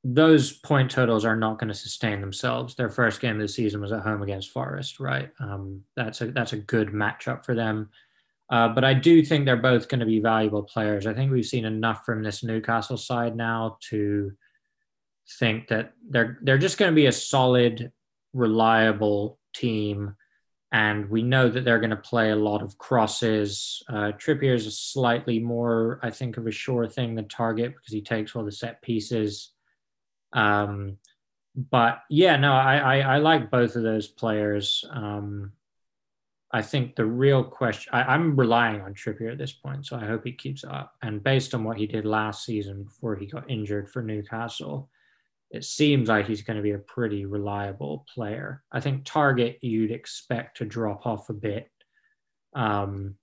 those 0.03 0.53
point 0.53 0.89
totals 0.89 1.23
are 1.23 1.35
not 1.35 1.59
going 1.59 1.67
to 1.67 1.75
sustain 1.75 2.19
themselves. 2.19 2.73
Their 2.73 2.89
first 2.89 3.21
game 3.21 3.35
of 3.35 3.41
the 3.41 3.47
season 3.47 3.79
was 3.79 3.91
at 3.91 4.01
home 4.01 4.23
against 4.23 4.49
Forest, 4.49 4.99
right? 4.99 5.29
Um, 5.39 5.83
that's 5.95 6.19
a 6.21 6.31
that's 6.31 6.53
a 6.53 6.57
good 6.57 6.87
matchup 6.87 7.45
for 7.45 7.53
them. 7.53 7.89
Uh, 8.49 8.69
but 8.69 8.83
I 8.83 8.95
do 8.95 9.23
think 9.23 9.45
they're 9.45 9.55
both 9.55 9.87
going 9.87 9.99
to 9.99 10.05
be 10.07 10.19
valuable 10.19 10.63
players. 10.63 11.05
I 11.05 11.13
think 11.13 11.31
we've 11.31 11.45
seen 11.45 11.65
enough 11.65 12.05
from 12.07 12.23
this 12.23 12.43
Newcastle 12.43 12.97
side 12.97 13.35
now 13.35 13.77
to 13.91 14.31
think 15.37 15.67
that 15.67 15.93
they're 16.09 16.39
they're 16.41 16.57
just 16.57 16.79
going 16.79 16.91
to 16.91 16.95
be 16.95 17.05
a 17.05 17.11
solid, 17.11 17.91
reliable 18.33 19.37
team, 19.53 20.15
and 20.71 21.09
we 21.09 21.21
know 21.21 21.49
that 21.49 21.65
they're 21.65 21.79
going 21.79 21.89
to 21.89 21.97
play 21.97 22.31
a 22.31 22.35
lot 22.35 22.61
of 22.61 22.77
crosses. 22.77 23.83
Uh, 23.89 24.13
Trippier 24.13 24.55
is 24.55 24.67
a 24.67 24.71
slightly 24.71 25.39
more, 25.39 25.99
I 26.01 26.11
think, 26.11 26.37
of 26.37 26.47
a 26.47 26.51
sure 26.51 26.87
thing 26.87 27.15
than 27.15 27.25
Targett 27.25 27.75
because 27.75 27.91
he 27.91 28.01
takes 28.01 28.35
all 28.35 28.45
the 28.45 28.51
set 28.51 28.81
pieces. 28.81 29.51
Um, 30.31 30.97
but 31.55 32.03
yeah, 32.09 32.37
no, 32.37 32.53
I, 32.53 32.77
I, 32.77 32.97
I 32.99 33.17
like 33.17 33.51
both 33.51 33.75
of 33.75 33.83
those 33.83 34.07
players. 34.07 34.85
Um, 34.89 35.51
I 36.53 36.61
think 36.61 36.95
the 36.95 37.05
real 37.05 37.43
question, 37.43 37.93
I, 37.93 38.13
am 38.13 38.37
relying 38.37 38.81
on 38.81 38.93
Trippier 38.93 39.31
at 39.31 39.37
this 39.37 39.53
point, 39.53 39.85
so 39.85 39.97
I 39.97 40.05
hope 40.05 40.23
he 40.25 40.33
keeps 40.33 40.63
up. 40.63 40.93
And 41.01 41.23
based 41.23 41.53
on 41.53 41.63
what 41.63 41.77
he 41.77 41.87
did 41.87 42.05
last 42.05 42.45
season 42.45 42.83
before 42.83 43.15
he 43.15 43.25
got 43.25 43.49
injured 43.49 43.89
for 43.89 44.01
Newcastle, 44.01 44.89
it 45.51 45.65
seems 45.65 46.07
like 46.07 46.27
he's 46.27 46.43
going 46.43 46.57
to 46.57 46.63
be 46.63 46.71
a 46.71 46.79
pretty 46.79 47.25
reliable 47.25 48.05
player. 48.13 48.63
I 48.71 48.79
think 48.79 49.03
Targett 49.03 49.57
you'd 49.61 49.91
expect 49.91 50.57
to 50.57 50.65
drop 50.65 51.05
off 51.05 51.29
a 51.29 51.33
bit 51.33 51.69
because 52.53 52.85
um, 52.85 53.15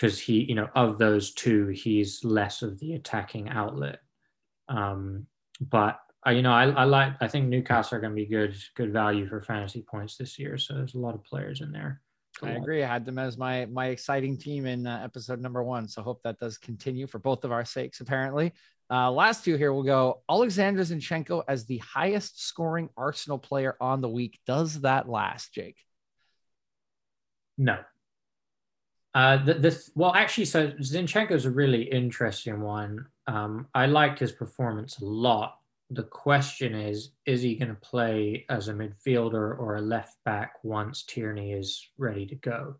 he, 0.00 0.44
you 0.44 0.54
know, 0.54 0.68
of 0.74 0.98
those 0.98 1.34
two, 1.34 1.68
he's 1.68 2.24
less 2.24 2.62
of 2.62 2.78
the 2.80 2.94
attacking 2.94 3.50
outlet. 3.50 4.00
Um, 4.68 5.26
but 5.60 6.00
uh, 6.26 6.30
you 6.30 6.42
know, 6.42 6.52
I, 6.52 6.70
I 6.70 6.84
like. 6.84 7.12
I 7.20 7.28
think 7.28 7.48
Newcastle 7.48 7.98
are 7.98 8.00
going 8.00 8.12
to 8.12 8.16
be 8.16 8.26
good, 8.26 8.56
good 8.74 8.92
value 8.92 9.28
for 9.28 9.42
fantasy 9.42 9.82
points 9.82 10.16
this 10.16 10.38
year. 10.38 10.58
So 10.58 10.74
there's 10.74 10.94
a 10.94 10.98
lot 10.98 11.14
of 11.14 11.22
players 11.22 11.60
in 11.60 11.70
there. 11.70 12.00
I 12.42 12.50
agree. 12.50 12.82
I 12.82 12.86
had 12.86 13.06
them 13.06 13.18
as 13.18 13.38
my 13.38 13.66
my 13.66 13.86
exciting 13.86 14.36
team 14.36 14.66
in 14.66 14.86
uh, 14.86 15.00
episode 15.04 15.40
number 15.40 15.62
one. 15.62 15.88
So 15.88 16.02
hope 16.02 16.22
that 16.24 16.38
does 16.38 16.58
continue 16.58 17.06
for 17.06 17.18
both 17.18 17.44
of 17.44 17.52
our 17.52 17.64
sakes. 17.64 18.00
Apparently, 18.00 18.52
uh, 18.90 19.10
last 19.10 19.44
two 19.44 19.56
here 19.56 19.72
We'll 19.72 19.82
go. 19.82 20.22
Alexander 20.28 20.82
Zinchenko 20.82 21.42
as 21.48 21.66
the 21.66 21.78
highest 21.78 22.42
scoring 22.44 22.88
Arsenal 22.96 23.38
player 23.38 23.76
on 23.80 24.00
the 24.00 24.08
week. 24.08 24.38
Does 24.46 24.80
that 24.82 25.08
last, 25.08 25.52
Jake? 25.52 25.78
No. 27.58 27.78
Uh, 29.14 29.42
the, 29.44 29.54
this 29.54 29.90
well, 29.94 30.14
actually, 30.14 30.44
so 30.44 30.68
Zinchenko 30.72 31.32
is 31.32 31.46
a 31.46 31.50
really 31.50 31.82
interesting 31.82 32.60
one. 32.60 33.06
Um, 33.26 33.66
I 33.74 33.86
liked 33.86 34.18
his 34.18 34.32
performance 34.32 34.98
a 34.98 35.04
lot 35.04 35.58
the 35.90 36.02
question 36.02 36.74
is 36.74 37.10
is 37.26 37.42
he 37.42 37.54
going 37.54 37.68
to 37.68 37.80
play 37.80 38.44
as 38.48 38.68
a 38.68 38.72
midfielder 38.72 39.58
or 39.58 39.76
a 39.76 39.80
left 39.80 40.16
back 40.24 40.54
once 40.62 41.04
Tierney 41.04 41.52
is 41.52 41.88
ready 41.96 42.26
to 42.26 42.34
go? 42.34 42.76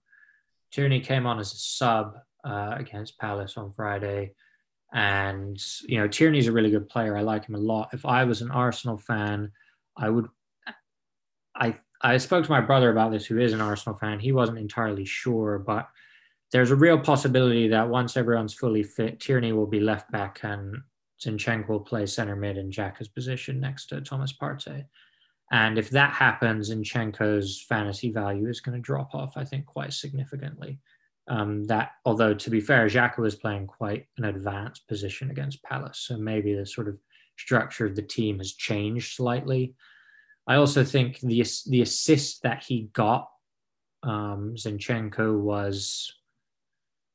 Tierney 0.72 1.00
came 1.00 1.26
on 1.26 1.38
as 1.38 1.52
a 1.52 1.56
sub 1.56 2.16
uh, 2.44 2.74
against 2.76 3.18
Palace 3.18 3.56
on 3.56 3.72
Friday. 3.72 4.34
And, 4.92 5.62
you 5.82 5.98
know, 5.98 6.08
Tierney's 6.08 6.46
a 6.46 6.52
really 6.52 6.70
good 6.70 6.88
player. 6.88 7.16
I 7.16 7.22
like 7.22 7.46
him 7.46 7.54
a 7.54 7.58
lot. 7.58 7.90
If 7.92 8.06
I 8.06 8.24
was 8.24 8.40
an 8.40 8.50
Arsenal 8.50 8.96
fan, 8.96 9.52
I 9.96 10.10
would. 10.10 10.28
I, 11.54 11.76
I 12.02 12.18
spoke 12.18 12.44
to 12.44 12.50
my 12.50 12.60
brother 12.60 12.90
about 12.90 13.10
this, 13.10 13.26
who 13.26 13.38
is 13.38 13.52
an 13.52 13.60
Arsenal 13.60 13.98
fan. 13.98 14.20
He 14.20 14.32
wasn't 14.32 14.58
entirely 14.58 15.04
sure, 15.04 15.58
but 15.58 15.88
there's 16.52 16.70
a 16.70 16.76
real 16.76 16.98
possibility 16.98 17.68
that 17.68 17.88
once 17.88 18.16
everyone's 18.16 18.54
fully 18.54 18.82
fit, 18.82 19.20
Tierney 19.20 19.52
will 19.52 19.66
be 19.66 19.80
left 19.80 20.10
back 20.12 20.40
and 20.42 20.76
Zinchenko 21.24 21.68
will 21.68 21.80
play 21.80 22.06
center 22.06 22.36
mid 22.36 22.58
in 22.58 22.70
Xhaka's 22.70 23.08
position 23.08 23.58
next 23.58 23.86
to 23.86 24.00
Thomas 24.00 24.32
Partey. 24.32 24.84
And 25.50 25.78
if 25.78 25.90
that 25.90 26.12
happens, 26.12 26.70
Zinchenko's 26.70 27.64
fantasy 27.68 28.10
value 28.10 28.48
is 28.48 28.60
going 28.60 28.76
to 28.76 28.82
drop 28.82 29.14
off, 29.14 29.36
I 29.36 29.44
think, 29.44 29.66
quite 29.66 29.92
significantly. 29.92 30.78
Um, 31.28 31.64
that, 31.64 31.92
although 32.04 32.34
to 32.34 32.50
be 32.50 32.60
fair, 32.60 32.86
Xhaka 32.86 33.18
was 33.18 33.34
playing 33.34 33.66
quite 33.66 34.06
an 34.16 34.24
advanced 34.24 34.86
position 34.86 35.30
against 35.30 35.62
Palace, 35.62 35.98
so 35.98 36.16
maybe 36.16 36.54
the 36.54 36.66
sort 36.66 36.88
of 36.88 36.98
structure 37.36 37.86
of 37.86 37.96
the 37.96 38.02
team 38.02 38.38
has 38.38 38.52
changed 38.52 39.14
slightly. 39.16 39.74
I 40.46 40.54
also 40.56 40.84
think 40.84 41.18
the 41.20 41.44
the 41.66 41.82
assist 41.82 42.42
that 42.42 42.64
he 42.64 42.88
got, 42.92 43.28
um, 44.02 44.54
Zinchenko 44.56 45.38
was 45.40 46.12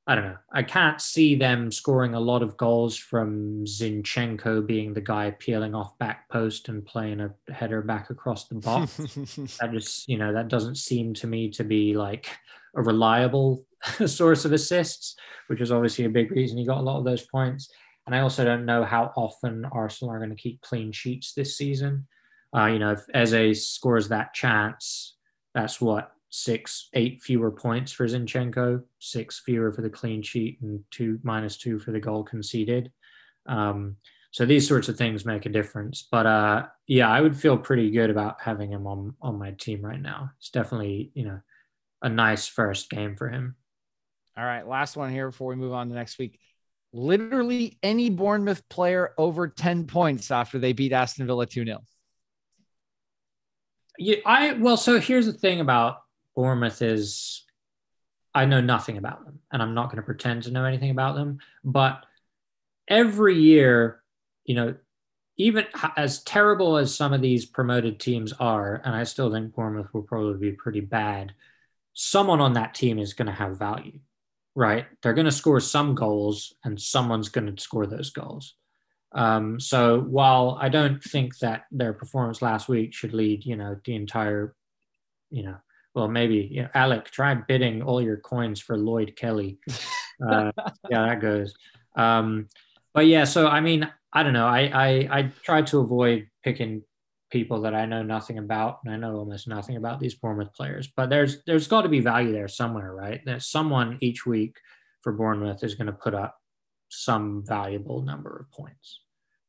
I 0.08 0.16
don't 0.16 0.26
know. 0.26 0.38
I 0.52 0.64
can't 0.64 1.00
see 1.00 1.36
them 1.36 1.72
scoring 1.72 2.16
a 2.16 2.20
lot 2.20 2.42
of 2.42 2.58
goals 2.58 2.98
from 2.98 3.64
Zinchenko 3.66 4.66
being 4.66 4.94
the 4.94 5.02
guy 5.02 5.32
peeling 5.32 5.76
off 5.76 5.98
back 6.00 6.28
post 6.28 6.70
and 6.70 6.86
playing 6.86 7.22
a 7.22 7.34
header 7.50 7.82
back 7.84 8.10
across 8.10 8.48
the 8.48 8.56
box. 8.56 8.98
that 9.62 9.72
just, 9.72 10.10
you 10.10 10.18
know, 10.18 10.34
that 10.34 10.48
doesn't 10.48 10.76
seem 10.76 11.14
to 11.14 11.28
me 11.28 11.52
to 11.52 11.64
be 11.64 11.94
like 11.94 12.28
a 12.76 12.82
reliable 12.82 13.64
source 14.06 14.46
of 14.46 14.52
assists, 14.52 15.16
which 15.48 15.62
is 15.62 15.72
obviously 15.72 16.06
a 16.06 16.10
big 16.10 16.32
reason 16.32 16.58
he 16.58 16.66
got 16.66 16.80
a 16.80 16.84
lot 16.84 17.00
of 17.00 17.06
those 17.06 17.26
points. 17.28 17.70
And 18.06 18.16
I 18.16 18.20
also 18.20 18.44
don't 18.44 18.66
know 18.66 18.84
how 18.84 19.12
often 19.16 19.66
Arsenal 19.66 20.14
are 20.14 20.18
going 20.18 20.32
to 20.32 20.36
keep 20.36 20.62
clean 20.62 20.92
sheets 20.92 21.34
this 21.34 21.58
season. 21.58 22.08
Uh, 22.56 22.66
you 22.66 22.80
know, 22.80 22.92
if 22.92 23.02
Eze 23.14 23.68
scores 23.68 24.10
that 24.10 24.34
chance, 24.34 25.16
that's 25.54 25.80
what 25.80 26.12
six, 26.30 26.90
eight 26.94 27.22
fewer 27.22 27.52
points 27.52 27.92
for 27.92 28.08
Zinchenko, 28.08 28.84
six 29.00 29.40
fewer 29.40 29.72
for 29.72 29.82
the 29.82 29.90
clean 29.90 30.22
sheet, 30.22 30.60
and 30.62 30.84
two 30.90 31.20
minus 31.24 31.58
two 31.58 31.80
for 31.80 31.92
the 31.92 32.00
goal 32.00 32.24
conceded. 32.24 32.92
Um, 33.46 33.98
so 34.32 34.46
these 34.46 34.68
sorts 34.68 34.88
of 34.88 34.98
things 34.98 35.26
make 35.26 35.46
a 35.46 35.50
difference. 35.50 36.08
But 36.10 36.26
uh, 36.26 36.66
yeah, 36.88 37.10
I 37.10 37.22
would 37.22 37.36
feel 37.36 37.58
pretty 37.58 37.92
good 37.92 38.10
about 38.10 38.42
having 38.42 38.72
him 38.72 38.88
on 38.88 39.16
on 39.22 39.38
my 39.38 39.52
team 39.52 39.82
right 39.82 40.02
now. 40.02 40.32
It's 40.40 40.50
definitely 40.50 41.12
you 41.14 41.26
know 41.26 41.40
a 42.02 42.10
nice 42.10 42.48
first 42.48 42.90
game 42.90 43.16
for 43.16 43.30
him. 43.30 43.56
All 44.38 44.46
right, 44.46 44.68
last 44.68 44.96
one 44.96 45.12
here 45.12 45.30
before 45.30 45.50
we 45.50 45.56
move 45.56 45.74
on 45.74 45.90
to 45.90 45.96
next 45.96 46.18
week. 46.18 46.40
Literally 46.94 47.78
any 47.84 48.10
Bournemouth 48.10 48.68
player 48.70 49.12
over 49.18 49.48
10 49.48 49.88
points 49.88 50.32
after 50.32 50.60
they 50.60 50.74
beat 50.74 50.94
Aston 50.94 51.26
Villa 51.26 51.46
2 51.46 51.66
0. 51.66 51.80
Yeah, 53.98 54.18
I 54.26 54.54
well, 54.54 54.78
so 54.78 55.00
here's 55.00 55.26
the 55.26 55.34
thing 55.34 55.60
about 55.60 55.98
Bournemouth 56.36 56.82
is, 56.82 57.44
I 58.34 58.46
know 58.46 58.62
nothing 58.62 58.98
about 58.98 59.26
them 59.26 59.40
and 59.52 59.62
I'm 59.62 59.74
not 59.74 59.88
going 59.88 59.98
to 59.98 60.04
pretend 60.04 60.44
to 60.44 60.52
know 60.52 60.66
anything 60.66 60.92
about 60.92 61.16
them. 61.16 61.40
But 61.64 62.06
every 62.88 63.38
year, 63.38 64.02
you 64.46 64.56
know, 64.56 64.76
even 65.38 65.66
as 65.98 66.24
terrible 66.24 66.78
as 66.78 66.96
some 66.96 67.14
of 67.14 67.22
these 67.22 67.46
promoted 67.46 68.00
teams 68.00 68.34
are, 68.34 68.82
and 68.84 68.96
I 68.96 69.04
still 69.04 69.32
think 69.32 69.56
Bournemouth 69.56 69.94
will 69.94 70.04
probably 70.04 70.38
be 70.52 70.56
pretty 70.56 70.82
bad, 70.82 71.34
someone 71.94 72.42
on 72.42 72.54
that 72.54 72.74
team 72.76 73.00
is 73.00 73.14
going 73.14 73.28
to 73.28 73.32
have 73.34 73.58
value, 73.58 74.00
right? 74.56 74.86
They're 75.02 75.14
going 75.14 75.26
to 75.26 75.32
score 75.32 75.60
some 75.60 75.96
goals 75.96 76.54
and 76.64 76.80
someone's 76.80 77.30
going 77.30 77.54
to 77.54 77.62
score 77.62 77.86
those 77.86 78.10
goals. 78.10 78.56
Um, 79.14 79.60
so 79.60 80.00
while 80.02 80.58
I 80.62 80.70
don't 80.70 81.04
think 81.04 81.38
that 81.40 81.66
their 81.72 81.94
performance 81.94 82.42
last 82.42 82.70
week 82.70 82.94
should 82.94 83.14
lead, 83.14 83.46
you 83.46 83.56
know, 83.56 83.78
the 83.84 83.96
entire, 83.96 84.56
you 85.30 85.44
know, 85.44 85.58
well, 85.94 86.08
maybe 86.08 86.48
you 86.52 86.64
know, 86.64 86.70
Alec, 86.74 87.12
try 87.12 87.34
bidding 87.34 87.82
all 87.82 88.02
your 88.02 88.18
coins 88.18 88.62
for 88.62 88.78
Lloyd 88.78 89.16
Kelly. 89.16 89.60
Uh, 90.22 90.52
yeah, 90.88 91.08
that 91.08 91.20
goes. 91.20 91.52
Um, 91.96 92.48
but 92.94 93.08
yeah, 93.08 93.24
so 93.24 93.48
I 93.48 93.60
mean, 93.60 93.92
I 94.14 94.22
don't 94.22 94.34
know. 94.34 94.46
I, 94.46 94.70
I 94.72 94.90
I 95.10 95.32
try 95.42 95.64
to 95.64 95.80
avoid 95.80 96.28
picking 96.44 96.84
people 97.32 97.62
that 97.62 97.74
I 97.74 97.86
know 97.86 98.04
nothing 98.04 98.38
about, 98.38 98.80
and 98.84 98.94
I 98.94 98.98
know 98.98 99.16
almost 99.16 99.48
nothing 99.48 99.78
about 99.78 100.00
these 100.00 100.16
Bournemouth 100.16 100.54
players. 100.54 100.90
But 100.96 101.10
there's 101.10 101.44
there's 101.46 101.68
got 101.68 101.82
to 101.84 101.90
be 101.90 102.02
value 102.02 102.32
there 102.32 102.48
somewhere, 102.48 102.94
right? 102.94 103.24
That 103.26 103.42
someone 103.42 103.98
each 104.02 104.26
week 104.26 104.58
for 105.02 105.14
Bournemouth 105.14 105.64
is 105.64 105.76
going 105.76 105.88
to 105.88 105.94
put 105.94 106.14
up 106.14 106.38
some 106.90 107.44
valuable 107.46 108.02
number 108.02 108.38
of 108.38 108.52
points. 108.56 109.02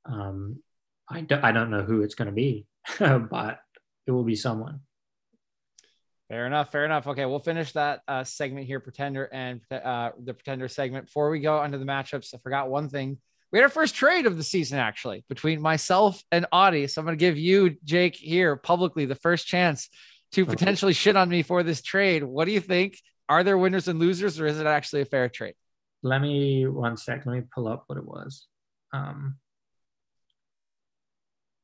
Um, 0.05 0.63
I 1.11 1.21
don't, 1.23 1.45
I 1.45 1.53
don't 1.53 1.71
know 1.71 1.83
who 1.83 2.03
it's 2.03 2.15
going 2.15 2.27
to 2.27 2.33
be, 2.33 2.67
but 2.99 3.61
it 4.07 4.13
will 4.13 4.25
be 4.25 4.37
someone. 4.37 4.81
Fair 6.29 6.47
enough. 6.47 6.73
Fair 6.73 6.87
enough. 6.87 7.07
Okay, 7.07 7.27
we'll 7.27 7.41
finish 7.41 7.73
that 7.73 8.01
uh, 8.09 8.25
segment 8.25 8.67
here, 8.67 8.81
pretender 8.81 9.29
and 9.33 9.61
uh, 9.71 10.11
the 10.19 10.33
pretender 10.33 10.67
segment. 10.69 11.07
Before 11.07 11.29
we 11.29 11.41
go 11.41 11.59
under 11.59 11.77
the 11.77 11.85
matchups, 11.85 12.35
I 12.35 12.39
forgot 12.39 12.71
one 12.71 12.89
thing. 12.89 13.19
We 13.53 13.59
had 13.59 13.65
our 13.65 13.69
first 13.69 13.95
trade 13.95 14.27
of 14.27 14.39
the 14.39 14.43
season 14.43 14.79
actually 14.79 15.25
between 15.29 15.61
myself 15.61 16.23
and 16.33 16.47
Audie. 16.53 16.87
So 16.87 17.01
I'm 17.01 17.07
going 17.07 17.19
to 17.19 17.23
give 17.23 17.37
you, 17.37 17.77
Jake, 17.85 18.17
here 18.17 18.57
publicly 18.57 19.05
the 19.05 19.15
first 19.15 19.47
chance 19.47 19.91
to 20.33 20.47
potentially 20.47 20.95
shit 20.95 21.17
on 21.17 21.29
me 21.29 21.43
for 21.43 21.63
this 21.63 21.83
trade. 21.83 22.25
What 22.25 22.47
do 22.47 22.53
you 22.53 22.61
think? 22.61 22.99
Are 23.29 23.45
there 23.45 23.59
winners 23.59 23.89
and 23.89 23.99
losers, 23.99 24.41
or 24.41 24.47
is 24.47 24.59
it 24.59 24.67
actually 24.67 25.03
a 25.03 25.07
fair 25.07 25.29
trade? 25.29 25.55
Let 26.03 26.21
me 26.21 26.67
one 26.67 26.97
sec. 26.97 27.25
Let 27.27 27.35
me 27.35 27.43
pull 27.55 27.69
up 27.69 27.85
what 27.87 27.99
it 27.99 28.05
was. 28.05 28.47
Um, 28.93 29.37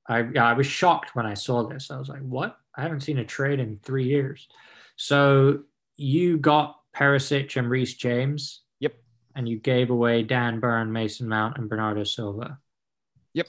I 0.09 0.21
yeah, 0.35 0.47
I 0.47 0.53
was 0.53 0.67
shocked 0.67 1.15
when 1.15 1.27
I 1.27 1.35
saw 1.35 1.67
this. 1.67 1.91
I 1.91 1.99
was 1.99 2.09
like, 2.09 2.21
"What? 2.21 2.57
I 2.77 2.83
haven't 2.83 3.01
seen 3.01 3.19
a 3.19 3.25
trade 3.25 3.61
in 3.61 3.81
three 3.83 4.05
years." 4.05 4.47
So 4.97 5.65
you 5.97 6.39
got 6.39 6.77
Perisic 6.97 7.57
and 7.57 7.69
Reece 7.69 7.95
James. 7.95 8.63
And 9.35 9.49
you 9.49 9.59
gave 9.59 9.91
away 9.91 10.23
Dan 10.23 10.61
Burn, 10.61 10.93
Mason 10.93 11.29
Mount, 11.29 11.59
and 11.59 11.69
Bernardo 11.69 12.05
Silva. 12.05 12.59
Yep. 13.35 13.47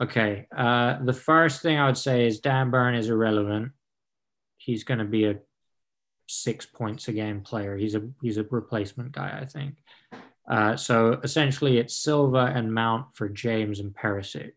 Okay. 0.00 0.46
Uh, 0.56 0.98
the 1.04 1.12
first 1.12 1.62
thing 1.62 1.78
I 1.78 1.86
would 1.86 1.98
say 1.98 2.26
is 2.26 2.40
Dan 2.40 2.70
Burn 2.70 2.94
is 2.94 3.08
irrelevant. 3.08 3.72
He's 4.56 4.84
going 4.84 4.98
to 4.98 5.04
be 5.04 5.26
a 5.26 5.36
six 6.26 6.64
points 6.64 7.08
a 7.08 7.12
game 7.12 7.40
player. 7.40 7.76
He's 7.76 7.94
a 7.94 8.08
he's 8.22 8.38
a 8.38 8.44
replacement 8.44 9.12
guy, 9.12 9.38
I 9.40 9.46
think. 9.46 9.76
Uh, 10.48 10.76
so 10.76 11.20
essentially, 11.22 11.78
it's 11.78 11.96
Silva 11.96 12.52
and 12.54 12.72
Mount 12.72 13.14
for 13.14 13.28
James 13.28 13.80
and 13.80 13.94
Perisic. 13.94 14.52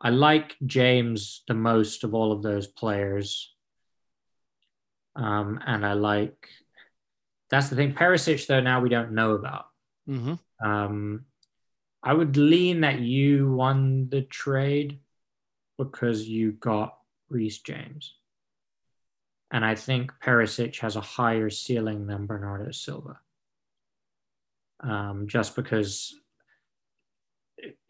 I 0.00 0.10
like 0.10 0.56
James 0.66 1.42
the 1.48 1.54
most 1.54 2.04
of 2.04 2.14
all 2.14 2.32
of 2.32 2.42
those 2.42 2.66
players. 2.66 3.54
Um, 5.16 5.60
and 5.64 5.86
I 5.86 5.94
like 5.94 6.48
that's 7.54 7.68
the 7.68 7.76
thing. 7.76 7.94
Perisic, 7.94 8.46
though, 8.46 8.60
now 8.60 8.80
we 8.80 8.88
don't 8.88 9.12
know 9.12 9.32
about. 9.32 9.66
Mm-hmm. 10.08 10.68
Um, 10.68 11.24
I 12.02 12.12
would 12.12 12.36
lean 12.36 12.80
that 12.80 12.98
you 12.98 13.52
won 13.52 14.08
the 14.08 14.22
trade 14.22 14.98
because 15.78 16.26
you 16.26 16.52
got 16.52 16.96
Reece 17.30 17.60
James. 17.60 18.14
And 19.52 19.64
I 19.64 19.76
think 19.76 20.12
Perisic 20.20 20.80
has 20.80 20.96
a 20.96 21.00
higher 21.00 21.48
ceiling 21.48 22.08
than 22.08 22.26
Bernardo 22.26 22.72
Silva. 22.72 23.20
Um, 24.80 25.28
just 25.28 25.54
because 25.54 26.12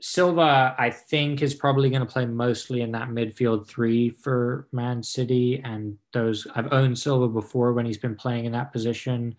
Silva, 0.01 0.75
I 0.79 0.91
think, 0.91 1.43
is 1.43 1.55
probably 1.55 1.91
going 1.91 2.05
to 2.05 2.13
play 2.13 2.27
mostly 2.27 2.83
in 2.83 2.93
that 2.93 3.09
midfield 3.09 3.67
three 3.67 4.11
for 4.11 4.69
Man 4.73 5.03
City. 5.03 5.61
And 5.65 5.97
those 6.13 6.47
I've 6.55 6.73
owned 6.73 6.99
Silva 6.99 7.29
before 7.29 7.73
when 7.73 7.87
he's 7.87 7.99
been 7.99 8.17
playing 8.17 8.45
in 8.45 8.53
that 8.53 8.73
position. 8.73 9.35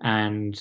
And 0.00 0.60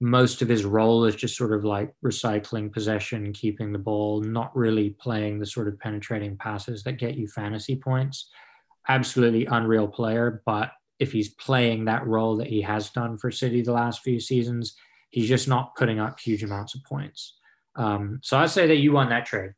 most 0.00 0.42
of 0.42 0.48
his 0.48 0.64
role 0.64 1.04
is 1.04 1.16
just 1.16 1.36
sort 1.36 1.52
of 1.52 1.64
like 1.64 1.94
recycling 2.04 2.72
possession, 2.72 3.32
keeping 3.32 3.72
the 3.72 3.78
ball, 3.78 4.20
not 4.20 4.54
really 4.56 4.90
playing 4.90 5.38
the 5.38 5.46
sort 5.46 5.68
of 5.68 5.78
penetrating 5.78 6.36
passes 6.36 6.82
that 6.84 6.98
get 6.98 7.16
you 7.16 7.26
fantasy 7.28 7.76
points. 7.76 8.30
Absolutely 8.88 9.46
unreal 9.46 9.88
player. 9.88 10.42
But 10.44 10.72
if 10.98 11.12
he's 11.12 11.30
playing 11.34 11.86
that 11.86 12.06
role 12.06 12.36
that 12.36 12.46
he 12.46 12.62
has 12.62 12.90
done 12.90 13.18
for 13.18 13.30
City 13.30 13.62
the 13.62 13.72
last 13.72 14.02
few 14.02 14.20
seasons, 14.20 14.76
he's 15.10 15.28
just 15.28 15.48
not 15.48 15.74
putting 15.76 15.98
up 15.98 16.20
huge 16.20 16.42
amounts 16.42 16.74
of 16.74 16.84
points. 16.84 17.38
Um, 17.76 18.20
so 18.22 18.38
I'd 18.38 18.50
say 18.50 18.66
that 18.66 18.76
you 18.76 18.92
won 18.92 19.10
that 19.10 19.26
trade. 19.26 19.52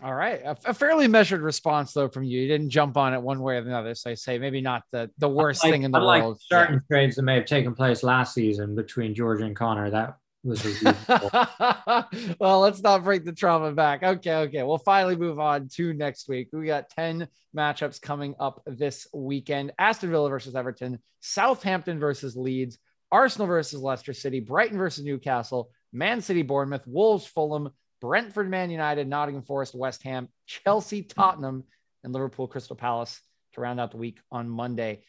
All 0.00 0.14
right, 0.14 0.40
a, 0.44 0.56
a, 0.66 0.74
fairly 0.74 1.08
measured 1.08 1.40
response 1.40 1.92
though 1.92 2.08
from 2.08 2.22
you. 2.22 2.40
You 2.40 2.46
didn't 2.46 2.70
jump 2.70 2.96
on 2.96 3.14
it 3.14 3.22
one 3.22 3.40
way 3.40 3.54
or 3.56 3.58
another. 3.58 3.96
So 3.96 4.10
I 4.10 4.14
say 4.14 4.38
maybe 4.38 4.60
not 4.60 4.84
the 4.92 5.10
the 5.18 5.28
worst 5.28 5.62
thing 5.62 5.82
in 5.82 5.90
the 5.90 5.98
world. 5.98 6.40
Certain 6.40 6.76
yeah. 6.76 6.80
trades 6.96 7.16
that 7.16 7.22
may 7.22 7.34
have 7.34 7.46
taken 7.46 7.74
place 7.74 8.04
last 8.04 8.32
season 8.32 8.76
between 8.76 9.12
George 9.12 9.40
and 9.40 9.56
Connor, 9.56 9.90
that 9.90 10.16
was 10.44 10.64
well, 12.38 12.60
let's 12.60 12.80
not 12.80 13.04
break 13.04 13.24
the 13.24 13.32
trauma 13.32 13.72
back. 13.72 14.02
Okay, 14.02 14.34
okay. 14.34 14.62
We'll 14.62 14.78
finally 14.78 15.16
move 15.16 15.40
on 15.40 15.68
to 15.74 15.92
next 15.92 16.28
week. 16.28 16.48
We 16.52 16.66
got 16.66 16.90
10 16.90 17.28
matchups 17.56 18.00
coming 18.00 18.34
up 18.38 18.62
this 18.66 19.06
weekend. 19.12 19.72
Aston 19.78 20.10
Villa 20.10 20.28
versus 20.28 20.54
Everton, 20.54 21.00
Southampton 21.20 21.98
versus 21.98 22.36
Leeds, 22.36 22.78
Arsenal 23.10 23.46
versus 23.46 23.80
Leicester 23.80 24.12
City, 24.12 24.40
Brighton 24.40 24.78
versus 24.78 25.04
Newcastle, 25.04 25.70
Man 25.92 26.20
City, 26.20 26.42
Bournemouth, 26.42 26.86
Wolves, 26.86 27.26
Fulham, 27.26 27.70
Brentford, 28.00 28.50
Man 28.50 28.70
United, 28.70 29.08
Nottingham 29.08 29.42
Forest, 29.42 29.74
West 29.74 30.02
Ham, 30.02 30.28
Chelsea, 30.46 31.02
Tottenham, 31.02 31.64
and 32.04 32.12
Liverpool, 32.12 32.46
Crystal 32.46 32.76
Palace 32.76 33.20
to 33.54 33.60
round 33.60 33.80
out 33.80 33.90
the 33.90 33.96
week 33.96 34.20
on 34.30 34.48
Monday. 34.48 35.02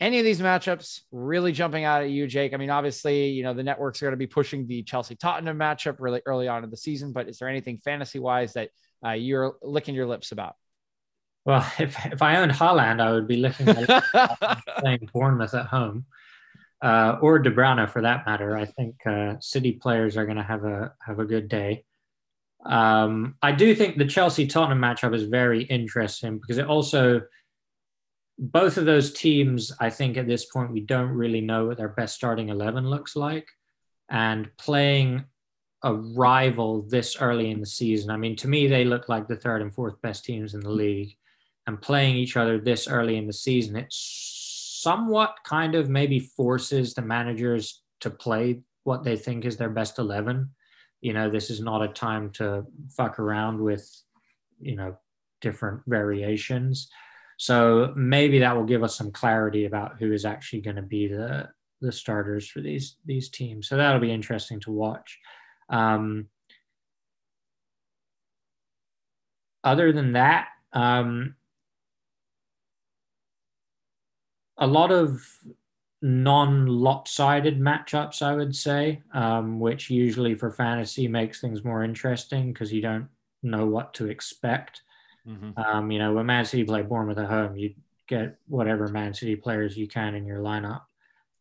Any 0.00 0.18
of 0.18 0.24
these 0.24 0.40
matchups 0.40 1.00
really 1.12 1.52
jumping 1.52 1.84
out 1.84 2.02
at 2.02 2.10
you, 2.10 2.26
Jake? 2.26 2.54
I 2.54 2.56
mean, 2.56 2.70
obviously, 2.70 3.28
you 3.28 3.44
know, 3.44 3.54
the 3.54 3.62
networks 3.62 4.02
are 4.02 4.06
going 4.06 4.14
to 4.14 4.16
be 4.16 4.26
pushing 4.26 4.66
the 4.66 4.82
Chelsea 4.82 5.14
Tottenham 5.14 5.58
matchup 5.58 5.96
really 6.00 6.22
early 6.26 6.48
on 6.48 6.64
in 6.64 6.70
the 6.70 6.76
season, 6.76 7.12
but 7.12 7.28
is 7.28 7.38
there 7.38 7.48
anything 7.48 7.78
fantasy 7.78 8.18
wise 8.18 8.54
that 8.54 8.70
uh, 9.06 9.10
you're 9.10 9.56
licking 9.62 9.94
your 9.94 10.06
lips 10.06 10.32
about? 10.32 10.56
Well, 11.44 11.64
if, 11.78 11.96
if 12.06 12.20
I 12.20 12.38
owned 12.38 12.52
Haaland, 12.52 13.00
I 13.00 13.12
would 13.12 13.28
be 13.28 13.36
looking 13.36 13.68
at 13.68 14.64
playing 14.78 15.08
Bournemouth 15.12 15.54
at 15.54 15.66
home 15.66 16.06
uh, 16.82 17.18
or 17.22 17.38
De 17.38 17.50
Bruyne 17.50 17.88
for 17.88 18.02
that 18.02 18.26
matter. 18.26 18.56
I 18.56 18.64
think 18.64 18.96
uh, 19.06 19.34
City 19.40 19.72
players 19.72 20.16
are 20.16 20.26
going 20.26 20.36
to 20.36 20.42
have 20.42 20.64
a 20.64 20.92
have 21.06 21.20
a 21.20 21.24
good 21.24 21.48
day. 21.48 21.84
Um, 22.66 23.36
I 23.42 23.52
do 23.52 23.74
think 23.74 23.96
the 23.96 24.06
Chelsea 24.06 24.46
Tottenham 24.46 24.80
matchup 24.80 25.14
is 25.14 25.24
very 25.24 25.62
interesting 25.64 26.38
because 26.38 26.58
it 26.58 26.66
also 26.66 27.22
both 28.38 28.76
of 28.76 28.84
those 28.84 29.12
teams. 29.12 29.72
I 29.80 29.90
think 29.90 30.16
at 30.16 30.26
this 30.26 30.46
point 30.46 30.72
we 30.72 30.80
don't 30.80 31.10
really 31.10 31.40
know 31.40 31.66
what 31.66 31.76
their 31.76 31.88
best 31.88 32.14
starting 32.14 32.48
eleven 32.48 32.88
looks 32.88 33.14
like, 33.16 33.46
and 34.10 34.50
playing 34.58 35.24
a 35.84 35.94
rival 35.94 36.82
this 36.82 37.20
early 37.20 37.50
in 37.50 37.58
the 37.60 37.66
season. 37.66 38.10
I 38.10 38.16
mean, 38.16 38.36
to 38.36 38.48
me, 38.48 38.68
they 38.68 38.84
look 38.84 39.08
like 39.08 39.26
the 39.26 39.36
third 39.36 39.62
and 39.62 39.74
fourth 39.74 40.00
best 40.00 40.24
teams 40.24 40.54
in 40.54 40.60
the 40.60 40.70
league, 40.70 41.16
and 41.66 41.82
playing 41.82 42.16
each 42.16 42.36
other 42.36 42.58
this 42.58 42.86
early 42.86 43.16
in 43.16 43.26
the 43.26 43.32
season, 43.32 43.76
it's 43.76 43.96
somewhat 44.82 45.36
kind 45.44 45.74
of 45.74 45.88
maybe 45.88 46.18
forces 46.18 46.94
the 46.94 47.02
managers 47.02 47.82
to 48.00 48.10
play 48.10 48.60
what 48.84 49.04
they 49.04 49.16
think 49.16 49.44
is 49.44 49.56
their 49.56 49.70
best 49.70 49.98
11 49.98 50.50
you 51.00 51.12
know 51.12 51.30
this 51.30 51.50
is 51.50 51.60
not 51.60 51.82
a 51.82 51.88
time 51.88 52.30
to 52.30 52.64
fuck 52.96 53.18
around 53.18 53.60
with 53.60 53.84
you 54.60 54.76
know 54.76 54.96
different 55.42 55.82
variations. 55.86 56.88
So 57.36 57.92
maybe 57.96 58.38
that 58.38 58.56
will 58.56 58.64
give 58.64 58.82
us 58.82 58.96
some 58.96 59.10
clarity 59.10 59.66
about 59.66 59.98
who 59.98 60.12
is 60.12 60.24
actually 60.24 60.62
going 60.62 60.76
to 60.76 60.82
be 60.82 61.08
the 61.08 61.50
the 61.82 61.92
starters 61.92 62.48
for 62.48 62.60
these 62.60 62.96
these 63.04 63.28
teams. 63.28 63.68
So 63.68 63.76
that'll 63.76 64.00
be 64.00 64.12
interesting 64.12 64.60
to 64.60 64.70
watch. 64.70 65.18
Um, 65.68 66.28
other 69.64 69.92
than 69.92 70.12
that 70.12 70.48
um, 70.72 71.34
a 74.62 74.66
lot 74.66 74.92
of 74.92 75.20
non-lopsided 76.02 77.58
matchups, 77.60 78.22
I 78.22 78.36
would 78.36 78.54
say, 78.54 79.02
um, 79.12 79.58
which 79.58 79.90
usually 79.90 80.36
for 80.36 80.52
fantasy 80.52 81.08
makes 81.08 81.40
things 81.40 81.64
more 81.64 81.82
interesting 81.82 82.52
because 82.52 82.72
you 82.72 82.80
don't 82.80 83.08
know 83.42 83.66
what 83.66 83.92
to 83.94 84.06
expect. 84.06 84.82
Mm-hmm. 85.26 85.58
Um, 85.60 85.90
you 85.90 85.98
know, 85.98 86.12
when 86.12 86.26
Man 86.26 86.44
City 86.44 86.62
play 86.62 86.82
Bournemouth 86.82 87.18
at 87.18 87.28
home, 87.28 87.56
you 87.56 87.74
get 88.06 88.38
whatever 88.46 88.86
Man 88.86 89.14
City 89.14 89.34
players 89.34 89.76
you 89.76 89.88
can 89.88 90.14
in 90.14 90.26
your 90.26 90.38
lineup. 90.38 90.82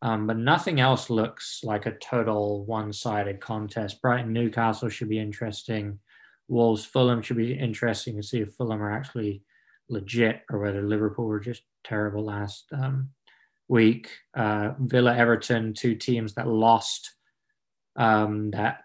Um, 0.02 0.26
but 0.26 0.38
nothing 0.38 0.80
else 0.80 1.12
looks 1.12 1.62
like 1.64 1.86
a 1.86 1.92
total 1.92 2.66
one-sided 2.66 3.40
contest. 3.40 4.02
Brighton 4.02 4.34
Newcastle 4.34 4.90
should 4.90 5.10
be 5.10 5.20
interesting. 5.20 6.00
Wolves 6.48 6.86
Fulham 6.86 7.22
should 7.22 7.38
be 7.38 7.54
interesting 7.54 8.16
to 8.16 8.24
see 8.24 8.40
if 8.40 8.54
Fulham 8.54 8.82
are 8.82 8.92
actually 8.92 9.44
legit 9.90 10.42
or 10.50 10.58
whether 10.58 10.82
Liverpool 10.82 11.26
were 11.26 11.40
just 11.40 11.62
terrible 11.84 12.24
last 12.24 12.66
um, 12.72 13.10
week. 13.68 14.10
Uh, 14.36 14.72
Villa, 14.80 15.16
Everton, 15.16 15.74
two 15.74 15.96
teams 15.96 16.34
that 16.36 16.48
lost. 16.48 17.12
Um, 17.96 18.52
that 18.52 18.82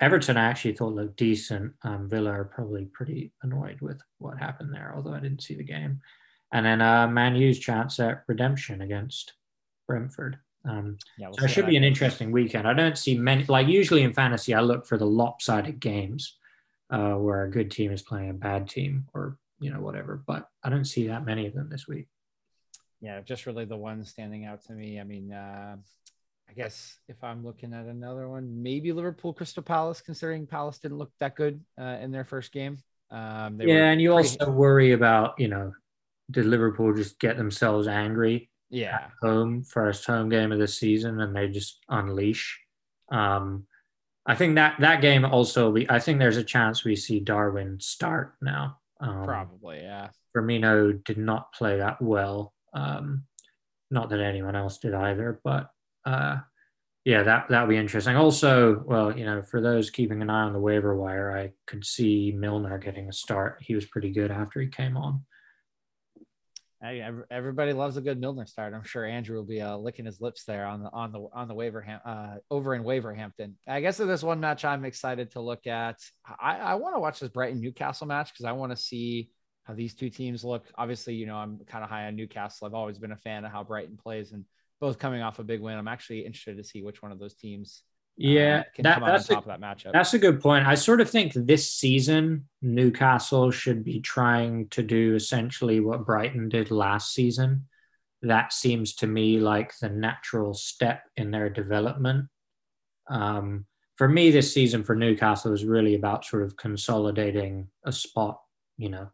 Everton 0.00 0.36
I 0.36 0.44
actually 0.44 0.74
thought 0.74 0.94
looked 0.94 1.16
decent. 1.16 1.72
Um, 1.82 2.08
Villa 2.08 2.30
are 2.30 2.44
probably 2.44 2.86
pretty 2.86 3.32
annoyed 3.42 3.80
with 3.80 4.00
what 4.18 4.38
happened 4.38 4.72
there, 4.72 4.92
although 4.94 5.14
I 5.14 5.20
didn't 5.20 5.42
see 5.42 5.54
the 5.54 5.64
game. 5.64 6.00
And 6.52 6.64
then 6.64 6.80
uh, 6.80 7.08
Man 7.08 7.36
U's 7.36 7.58
chance 7.58 8.00
at 8.00 8.22
redemption 8.26 8.80
against 8.80 9.34
Brentford. 9.86 10.38
Um, 10.64 10.98
yeah, 11.18 11.28
we'll 11.28 11.38
so 11.38 11.44
it 11.44 11.48
should 11.48 11.66
be 11.66 11.76
an 11.76 11.84
interesting 11.84 12.32
weekend. 12.32 12.66
I 12.66 12.74
don't 12.74 12.96
see 12.96 13.16
many, 13.16 13.44
like 13.44 13.68
usually 13.68 14.02
in 14.02 14.12
fantasy, 14.12 14.54
I 14.54 14.60
look 14.60 14.86
for 14.86 14.98
the 14.98 15.06
lopsided 15.06 15.78
games 15.80 16.36
uh, 16.90 17.14
where 17.14 17.44
a 17.44 17.50
good 17.50 17.70
team 17.70 17.92
is 17.92 18.02
playing 18.02 18.30
a 18.30 18.34
bad 18.34 18.68
team 18.68 19.06
or 19.14 19.38
you 19.60 19.72
know, 19.72 19.80
whatever. 19.80 20.22
But 20.26 20.48
I 20.62 20.70
don't 20.70 20.84
see 20.84 21.08
that 21.08 21.24
many 21.24 21.46
of 21.46 21.54
them 21.54 21.68
this 21.70 21.86
week. 21.88 22.08
Yeah, 23.00 23.20
just 23.20 23.46
really 23.46 23.64
the 23.64 23.76
one 23.76 24.04
standing 24.04 24.44
out 24.44 24.64
to 24.66 24.72
me. 24.72 24.98
I 24.98 25.04
mean, 25.04 25.32
uh, 25.32 25.76
I 26.48 26.52
guess 26.52 26.98
if 27.08 27.22
I'm 27.22 27.44
looking 27.44 27.72
at 27.72 27.86
another 27.86 28.28
one, 28.28 28.62
maybe 28.62 28.92
Liverpool 28.92 29.32
Crystal 29.32 29.62
Palace, 29.62 30.00
considering 30.00 30.46
Palace 30.46 30.78
didn't 30.78 30.98
look 30.98 31.12
that 31.20 31.36
good 31.36 31.60
uh, 31.80 31.98
in 32.00 32.10
their 32.10 32.24
first 32.24 32.52
game. 32.52 32.78
Um, 33.10 33.60
yeah, 33.60 33.90
and 33.90 34.00
you 34.00 34.12
pretty... 34.12 34.28
also 34.40 34.50
worry 34.50 34.92
about 34.92 35.34
you 35.38 35.48
know, 35.48 35.72
did 36.30 36.46
Liverpool 36.46 36.94
just 36.94 37.18
get 37.20 37.36
themselves 37.36 37.86
angry? 37.86 38.50
Yeah, 38.70 39.06
home 39.22 39.62
first 39.62 40.04
home 40.06 40.28
game 40.28 40.52
of 40.52 40.58
the 40.58 40.68
season, 40.68 41.20
and 41.20 41.34
they 41.34 41.48
just 41.48 41.78
unleash. 41.88 42.60
Um, 43.10 43.66
I 44.26 44.34
think 44.34 44.56
that 44.56 44.76
that 44.80 45.00
game 45.00 45.24
also 45.24 45.72
be. 45.72 45.88
I 45.88 46.00
think 46.00 46.18
there's 46.18 46.36
a 46.36 46.44
chance 46.44 46.84
we 46.84 46.96
see 46.96 47.20
Darwin 47.20 47.80
start 47.80 48.34
now. 48.42 48.78
Um, 49.00 49.24
Probably, 49.24 49.78
yeah. 49.78 50.08
Firmino 50.36 51.02
did 51.04 51.16
not 51.16 51.52
play 51.52 51.78
that 51.78 52.02
well. 52.02 52.52
Um, 52.74 53.24
not 53.90 54.10
that 54.10 54.20
anyone 54.20 54.56
else 54.56 54.78
did 54.78 54.94
either, 54.94 55.40
but 55.42 55.70
uh, 56.04 56.38
yeah, 57.04 57.22
that 57.22 57.48
that 57.48 57.62
would 57.62 57.72
be 57.72 57.78
interesting. 57.78 58.16
Also, 58.16 58.82
well, 58.86 59.16
you 59.16 59.24
know, 59.24 59.42
for 59.42 59.60
those 59.60 59.90
keeping 59.90 60.20
an 60.20 60.30
eye 60.30 60.42
on 60.42 60.52
the 60.52 60.60
waiver 60.60 60.94
wire, 60.96 61.36
I 61.36 61.52
could 61.66 61.84
see 61.84 62.34
Milner 62.36 62.78
getting 62.78 63.08
a 63.08 63.12
start. 63.12 63.58
He 63.62 63.74
was 63.74 63.86
pretty 63.86 64.10
good 64.10 64.30
after 64.30 64.60
he 64.60 64.68
came 64.68 64.96
on. 64.96 65.24
Hey, 66.80 67.02
everybody 67.30 67.72
loves 67.72 67.96
a 67.96 68.00
good 68.00 68.20
Milner 68.20 68.46
start. 68.46 68.72
I'm 68.72 68.84
sure 68.84 69.04
Andrew 69.04 69.36
will 69.36 69.44
be 69.44 69.60
uh, 69.60 69.76
licking 69.76 70.04
his 70.04 70.20
lips 70.20 70.44
there 70.44 70.64
on 70.64 70.82
the 70.82 70.90
on 70.92 71.10
the 71.10 71.26
on 71.32 71.48
the 71.48 71.54
waiver 71.54 71.84
uh, 72.04 72.36
over 72.50 72.74
in 72.74 72.84
Waverhampton. 72.84 73.56
I 73.66 73.80
guess 73.80 73.96
there's 73.96 74.22
one 74.22 74.38
match 74.38 74.64
I'm 74.64 74.84
excited 74.84 75.32
to 75.32 75.40
look 75.40 75.66
at. 75.66 75.96
I, 76.40 76.58
I 76.58 76.74
want 76.74 76.94
to 76.94 77.00
watch 77.00 77.20
this 77.20 77.30
Brighton 77.30 77.60
Newcastle 77.60 78.06
match 78.06 78.32
because 78.32 78.44
I 78.44 78.52
want 78.52 78.70
to 78.72 78.76
see 78.76 79.30
how 79.68 79.74
these 79.74 79.94
two 79.94 80.08
teams 80.08 80.42
look. 80.42 80.64
Obviously, 80.76 81.14
you 81.14 81.26
know 81.26 81.36
I'm 81.36 81.60
kind 81.66 81.84
of 81.84 81.90
high 81.90 82.06
on 82.06 82.16
Newcastle. 82.16 82.66
I've 82.66 82.74
always 82.74 82.98
been 82.98 83.12
a 83.12 83.16
fan 83.16 83.44
of 83.44 83.52
how 83.52 83.62
Brighton 83.62 83.98
plays, 83.98 84.32
and 84.32 84.46
both 84.80 84.98
coming 84.98 85.20
off 85.20 85.38
a 85.38 85.44
big 85.44 85.60
win. 85.60 85.76
I'm 85.76 85.86
actually 85.86 86.24
interested 86.24 86.56
to 86.56 86.64
see 86.64 86.82
which 86.82 87.02
one 87.02 87.12
of 87.12 87.18
those 87.18 87.34
teams. 87.34 87.82
Uh, 88.18 88.26
yeah, 88.26 88.62
uh, 88.78 88.82
that, 88.82 89.00
that's 89.04 89.30
a, 89.30 89.42
that 89.46 89.60
matchup. 89.60 89.92
That's 89.92 90.14
a 90.14 90.18
good 90.18 90.40
point. 90.40 90.66
I 90.66 90.74
sort 90.74 91.02
of 91.02 91.10
think 91.10 91.34
this 91.34 91.72
season 91.72 92.48
Newcastle 92.62 93.50
should 93.50 93.84
be 93.84 94.00
trying 94.00 94.68
to 94.70 94.82
do 94.82 95.14
essentially 95.14 95.80
what 95.80 96.06
Brighton 96.06 96.48
did 96.48 96.70
last 96.70 97.12
season. 97.12 97.66
That 98.22 98.52
seems 98.52 98.94
to 98.96 99.06
me 99.06 99.38
like 99.38 99.78
the 99.78 99.90
natural 99.90 100.54
step 100.54 101.02
in 101.16 101.30
their 101.30 101.50
development. 101.50 102.26
Um, 103.08 103.66
for 103.96 104.08
me, 104.08 104.30
this 104.30 104.52
season 104.52 104.82
for 104.82 104.96
Newcastle 104.96 105.50
was 105.50 105.64
really 105.64 105.94
about 105.94 106.24
sort 106.24 106.42
of 106.42 106.56
consolidating 106.56 107.68
a 107.84 107.92
spot, 107.92 108.40
you 108.76 108.88
know, 108.88 109.10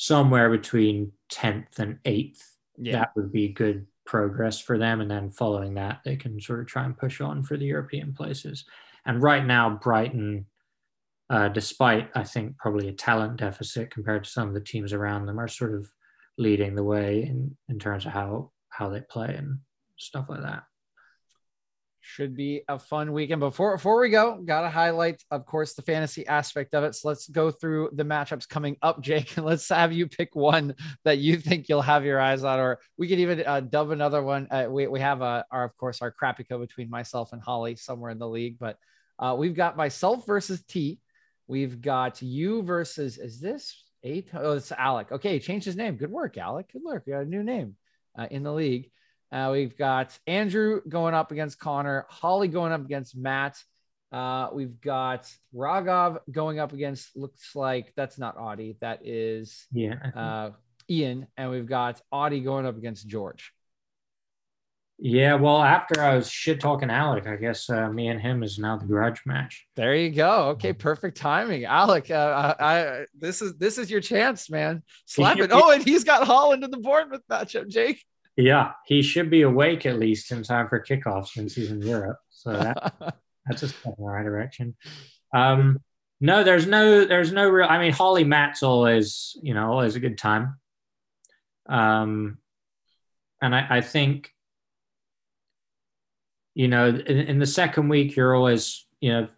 somewhere 0.00 0.48
between 0.48 1.12
10th 1.30 1.78
and 1.78 1.98
8th. 2.04 2.42
Yeah. 2.78 3.00
That 3.00 3.10
would 3.16 3.30
be 3.30 3.48
good 3.48 3.86
progress 4.06 4.58
for 4.58 4.78
them. 4.78 5.02
And 5.02 5.10
then 5.10 5.28
following 5.28 5.74
that, 5.74 6.00
they 6.06 6.16
can 6.16 6.40
sort 6.40 6.60
of 6.60 6.66
try 6.66 6.86
and 6.86 6.96
push 6.96 7.20
on 7.20 7.42
for 7.42 7.58
the 7.58 7.66
European 7.66 8.14
places. 8.14 8.64
And 9.04 9.22
right 9.22 9.44
now, 9.44 9.78
Brighton, 9.82 10.46
uh, 11.28 11.48
despite 11.48 12.08
I 12.14 12.24
think 12.24 12.56
probably 12.56 12.88
a 12.88 12.94
talent 12.94 13.36
deficit 13.36 13.90
compared 13.90 14.24
to 14.24 14.30
some 14.30 14.48
of 14.48 14.54
the 14.54 14.62
teams 14.62 14.94
around 14.94 15.26
them, 15.26 15.38
are 15.38 15.48
sort 15.48 15.74
of 15.74 15.86
leading 16.38 16.76
the 16.76 16.82
way 16.82 17.22
in, 17.22 17.54
in 17.68 17.78
terms 17.78 18.06
of 18.06 18.12
how 18.12 18.52
how 18.70 18.88
they 18.88 19.02
play 19.02 19.34
and 19.36 19.58
stuff 19.98 20.30
like 20.30 20.40
that 20.40 20.62
should 22.10 22.36
be 22.36 22.62
a 22.68 22.78
fun 22.78 23.12
weekend. 23.12 23.40
Before 23.40 23.76
before 23.76 24.00
we 24.00 24.10
go, 24.10 24.40
gotta 24.44 24.68
highlight, 24.68 25.22
of 25.30 25.46
course, 25.46 25.74
the 25.74 25.82
fantasy 25.82 26.26
aspect 26.26 26.74
of 26.74 26.82
it. 26.82 26.94
So 26.94 27.08
let's 27.08 27.28
go 27.28 27.50
through 27.50 27.90
the 27.92 28.04
matchups 28.04 28.48
coming 28.48 28.76
up, 28.82 29.00
Jake, 29.02 29.36
and 29.36 29.46
let's 29.46 29.68
have 29.68 29.92
you 29.92 30.08
pick 30.08 30.34
one 30.34 30.74
that 31.04 31.18
you 31.18 31.36
think 31.36 31.68
you'll 31.68 31.82
have 31.82 32.04
your 32.04 32.20
eyes 32.20 32.42
on, 32.42 32.58
or 32.58 32.80
we 32.98 33.08
could 33.08 33.20
even 33.20 33.44
uh, 33.46 33.60
dub 33.60 33.90
another 33.90 34.22
one. 34.22 34.48
Uh, 34.50 34.66
we 34.68 34.86
we 34.88 35.00
have 35.00 35.22
uh, 35.22 35.44
our 35.50 35.64
of 35.64 35.76
course 35.76 36.02
our 36.02 36.10
crappy 36.10 36.44
co 36.44 36.58
between 36.58 36.90
myself 36.90 37.32
and 37.32 37.40
Holly 37.40 37.76
somewhere 37.76 38.10
in 38.10 38.18
the 38.18 38.28
league, 38.28 38.58
but 38.58 38.76
uh, 39.18 39.36
we've 39.38 39.54
got 39.54 39.76
myself 39.76 40.26
versus 40.26 40.62
T. 40.64 40.98
We've 41.46 41.80
got 41.80 42.22
you 42.22 42.62
versus 42.62 43.18
is 43.18 43.40
this 43.40 43.84
eight? 44.02 44.28
Oh, 44.34 44.52
it's 44.52 44.72
Alec. 44.72 45.12
Okay, 45.12 45.38
changed 45.38 45.66
his 45.66 45.76
name. 45.76 45.96
Good 45.96 46.10
work, 46.10 46.38
Alec. 46.38 46.72
Good 46.72 46.82
work. 46.84 47.04
You 47.06 47.14
got 47.14 47.22
a 47.22 47.26
new 47.26 47.42
name 47.42 47.76
uh, 48.18 48.26
in 48.30 48.42
the 48.42 48.52
league. 48.52 48.90
Uh, 49.32 49.50
we've 49.52 49.76
got 49.76 50.18
Andrew 50.26 50.80
going 50.88 51.14
up 51.14 51.30
against 51.30 51.58
Connor, 51.58 52.06
Holly 52.08 52.48
going 52.48 52.72
up 52.72 52.84
against 52.84 53.16
Matt. 53.16 53.62
Uh, 54.10 54.48
we've 54.52 54.80
got 54.80 55.32
Raghav 55.54 56.18
going 56.30 56.58
up 56.58 56.72
against 56.72 57.16
looks 57.16 57.54
like 57.54 57.92
that's 57.94 58.18
not 58.18 58.36
Audie, 58.36 58.76
that 58.80 59.06
is 59.06 59.66
yeah 59.72 59.94
uh, 60.16 60.50
Ian, 60.88 61.28
and 61.36 61.50
we've 61.50 61.66
got 61.66 62.00
Audie 62.10 62.40
going 62.40 62.66
up 62.66 62.76
against 62.76 63.06
George. 63.06 63.52
Yeah, 65.02 65.36
well, 65.36 65.62
after 65.62 66.02
I 66.02 66.16
was 66.16 66.30
shit 66.30 66.60
talking 66.60 66.90
Alec, 66.90 67.26
I 67.26 67.36
guess 67.36 67.70
uh, 67.70 67.88
me 67.88 68.08
and 68.08 68.20
him 68.20 68.42
is 68.42 68.58
now 68.58 68.76
the 68.76 68.84
grudge 68.84 69.22
match. 69.24 69.66
There 69.74 69.94
you 69.94 70.10
go. 70.10 70.48
Okay, 70.50 70.74
perfect 70.74 71.16
timing, 71.16 71.64
Alec. 71.64 72.10
Uh, 72.10 72.54
I, 72.60 72.64
I 72.64 73.06
this 73.18 73.40
is 73.40 73.56
this 73.56 73.78
is 73.78 73.90
your 73.90 74.02
chance, 74.02 74.50
man. 74.50 74.82
Slap 75.06 75.38
it. 75.38 75.50
Oh, 75.54 75.70
and 75.70 75.82
he's 75.82 76.04
got 76.04 76.28
Haaland 76.28 76.64
in 76.64 76.70
the 76.70 76.76
Bournemouth 76.76 77.22
matchup, 77.30 77.68
Jake. 77.68 78.04
Yeah, 78.36 78.72
he 78.86 79.02
should 79.02 79.30
be 79.30 79.42
awake 79.42 79.86
at 79.86 79.98
least 79.98 80.30
in 80.32 80.42
time 80.42 80.68
for 80.68 80.82
kickoff 80.82 81.28
since 81.28 81.54
he's 81.54 81.70
in 81.70 81.82
Europe. 81.82 82.18
So 82.30 82.52
that, 82.52 83.16
that's 83.46 83.62
a 83.62 83.68
step 83.68 83.94
in 83.98 84.04
the 84.04 84.10
right 84.10 84.24
direction. 84.24 84.76
Um, 85.34 85.80
no, 86.20 86.44
there's 86.44 86.66
no, 86.66 87.04
there's 87.04 87.32
no 87.32 87.48
real. 87.48 87.66
I 87.68 87.78
mean, 87.78 87.92
Holly 87.92 88.24
Matt's 88.24 88.62
always, 88.62 89.36
you 89.42 89.54
know, 89.54 89.70
always 89.70 89.96
a 89.96 90.00
good 90.00 90.18
time. 90.18 90.58
Um, 91.68 92.38
and 93.40 93.54
I, 93.54 93.66
I 93.70 93.80
think, 93.80 94.30
you 96.54 96.68
know, 96.68 96.88
in, 96.88 97.18
in 97.18 97.38
the 97.38 97.46
second 97.46 97.88
week, 97.88 98.16
you're 98.16 98.34
always, 98.34 98.86
you 99.00 99.12
know, 99.12 99.28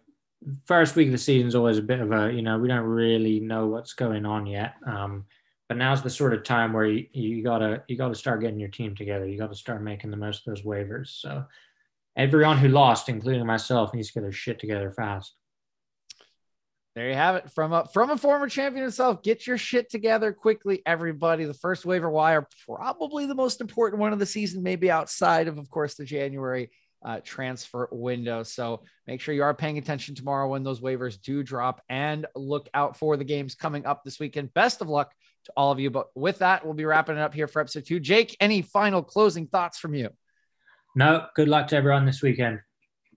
first 0.65 0.95
week 0.95 1.07
of 1.07 1.13
the 1.13 1.17
season 1.17 1.47
is 1.47 1.55
always 1.55 1.77
a 1.77 1.83
bit 1.83 1.99
of 1.99 2.11
a, 2.11 2.31
you 2.31 2.41
know, 2.41 2.57
we 2.57 2.67
don't 2.67 2.83
really 2.83 3.39
know 3.39 3.67
what's 3.67 3.93
going 3.93 4.25
on 4.25 4.45
yet. 4.45 4.73
Um, 4.85 5.25
but 5.73 5.79
now's 5.79 6.03
the 6.03 6.09
sort 6.09 6.35
of 6.35 6.43
time 6.43 6.71
where 6.71 6.85
you, 6.85 7.07
you 7.13 7.43
gotta 7.43 7.81
you 7.87 7.97
gotta 7.97 8.13
start 8.13 8.41
getting 8.41 8.59
your 8.59 8.69
team 8.69 8.95
together. 8.95 9.27
You 9.27 9.39
gotta 9.39 9.55
start 9.55 9.81
making 9.81 10.11
the 10.11 10.17
most 10.17 10.45
of 10.45 10.53
those 10.53 10.63
waivers. 10.63 11.07
So 11.07 11.45
everyone 12.15 12.59
who 12.59 12.67
lost, 12.67 13.09
including 13.09 13.47
myself, 13.47 13.91
needs 13.91 14.09
to 14.09 14.13
get 14.13 14.21
their 14.21 14.31
shit 14.31 14.59
together 14.59 14.91
fast. 14.91 15.33
There 16.93 17.09
you 17.09 17.15
have 17.15 17.37
it 17.37 17.49
from 17.49 17.73
a 17.73 17.87
from 17.91 18.11
a 18.11 18.17
former 18.17 18.47
champion 18.47 18.83
himself. 18.83 19.23
Get 19.23 19.47
your 19.47 19.57
shit 19.57 19.89
together 19.89 20.31
quickly, 20.31 20.83
everybody. 20.85 21.45
The 21.45 21.55
first 21.55 21.87
waiver 21.87 22.11
wire, 22.11 22.47
probably 22.67 23.25
the 23.25 23.33
most 23.33 23.59
important 23.59 23.99
one 23.99 24.13
of 24.13 24.19
the 24.19 24.27
season, 24.27 24.61
maybe 24.61 24.91
outside 24.91 25.47
of, 25.47 25.57
of 25.57 25.71
course, 25.71 25.95
the 25.95 26.05
January 26.05 26.69
uh, 27.03 27.21
transfer 27.23 27.89
window. 27.91 28.43
So 28.43 28.83
make 29.07 29.21
sure 29.21 29.33
you 29.33 29.41
are 29.41 29.55
paying 29.55 29.79
attention 29.79 30.13
tomorrow 30.13 30.49
when 30.49 30.61
those 30.61 30.81
waivers 30.81 31.19
do 31.19 31.41
drop, 31.41 31.81
and 31.89 32.27
look 32.35 32.69
out 32.75 32.95
for 32.95 33.17
the 33.17 33.23
games 33.23 33.55
coming 33.55 33.87
up 33.87 34.03
this 34.03 34.19
weekend. 34.19 34.53
Best 34.53 34.79
of 34.81 34.87
luck 34.87 35.11
to 35.45 35.53
all 35.55 35.71
of 35.71 35.79
you. 35.79 35.89
But 35.89 36.07
with 36.15 36.39
that, 36.39 36.65
we'll 36.65 36.73
be 36.73 36.85
wrapping 36.85 37.17
it 37.17 37.21
up 37.21 37.33
here 37.33 37.47
for 37.47 37.61
episode 37.61 37.85
two. 37.85 37.99
Jake, 37.99 38.35
any 38.39 38.61
final 38.61 39.01
closing 39.01 39.47
thoughts 39.47 39.77
from 39.77 39.93
you? 39.93 40.09
No, 40.95 41.25
good 41.35 41.47
luck 41.47 41.67
to 41.69 41.75
everyone 41.75 42.05
this 42.05 42.21
weekend. 42.21 42.59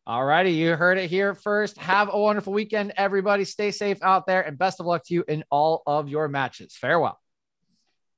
All 0.07 0.25
righty, 0.25 0.53
you 0.53 0.77
heard 0.77 0.99
it 0.99 1.11
here 1.11 1.35
first. 1.35 1.77
Have 1.79 2.09
a 2.12 2.19
wonderful 2.19 2.53
weekend, 2.53 2.93
everybody. 2.97 3.45
Stay 3.45 3.73
safe 3.73 3.99
out 4.03 4.27
there, 4.27 4.41
and 4.43 4.57
best 4.57 4.79
of 4.79 4.87
luck 4.87 5.05
to 5.07 5.15
you 5.15 5.25
in 5.27 5.45
all 5.51 5.83
of 5.87 6.09
your 6.09 6.29
matches. 6.29 6.77
Farewell. 6.77 7.19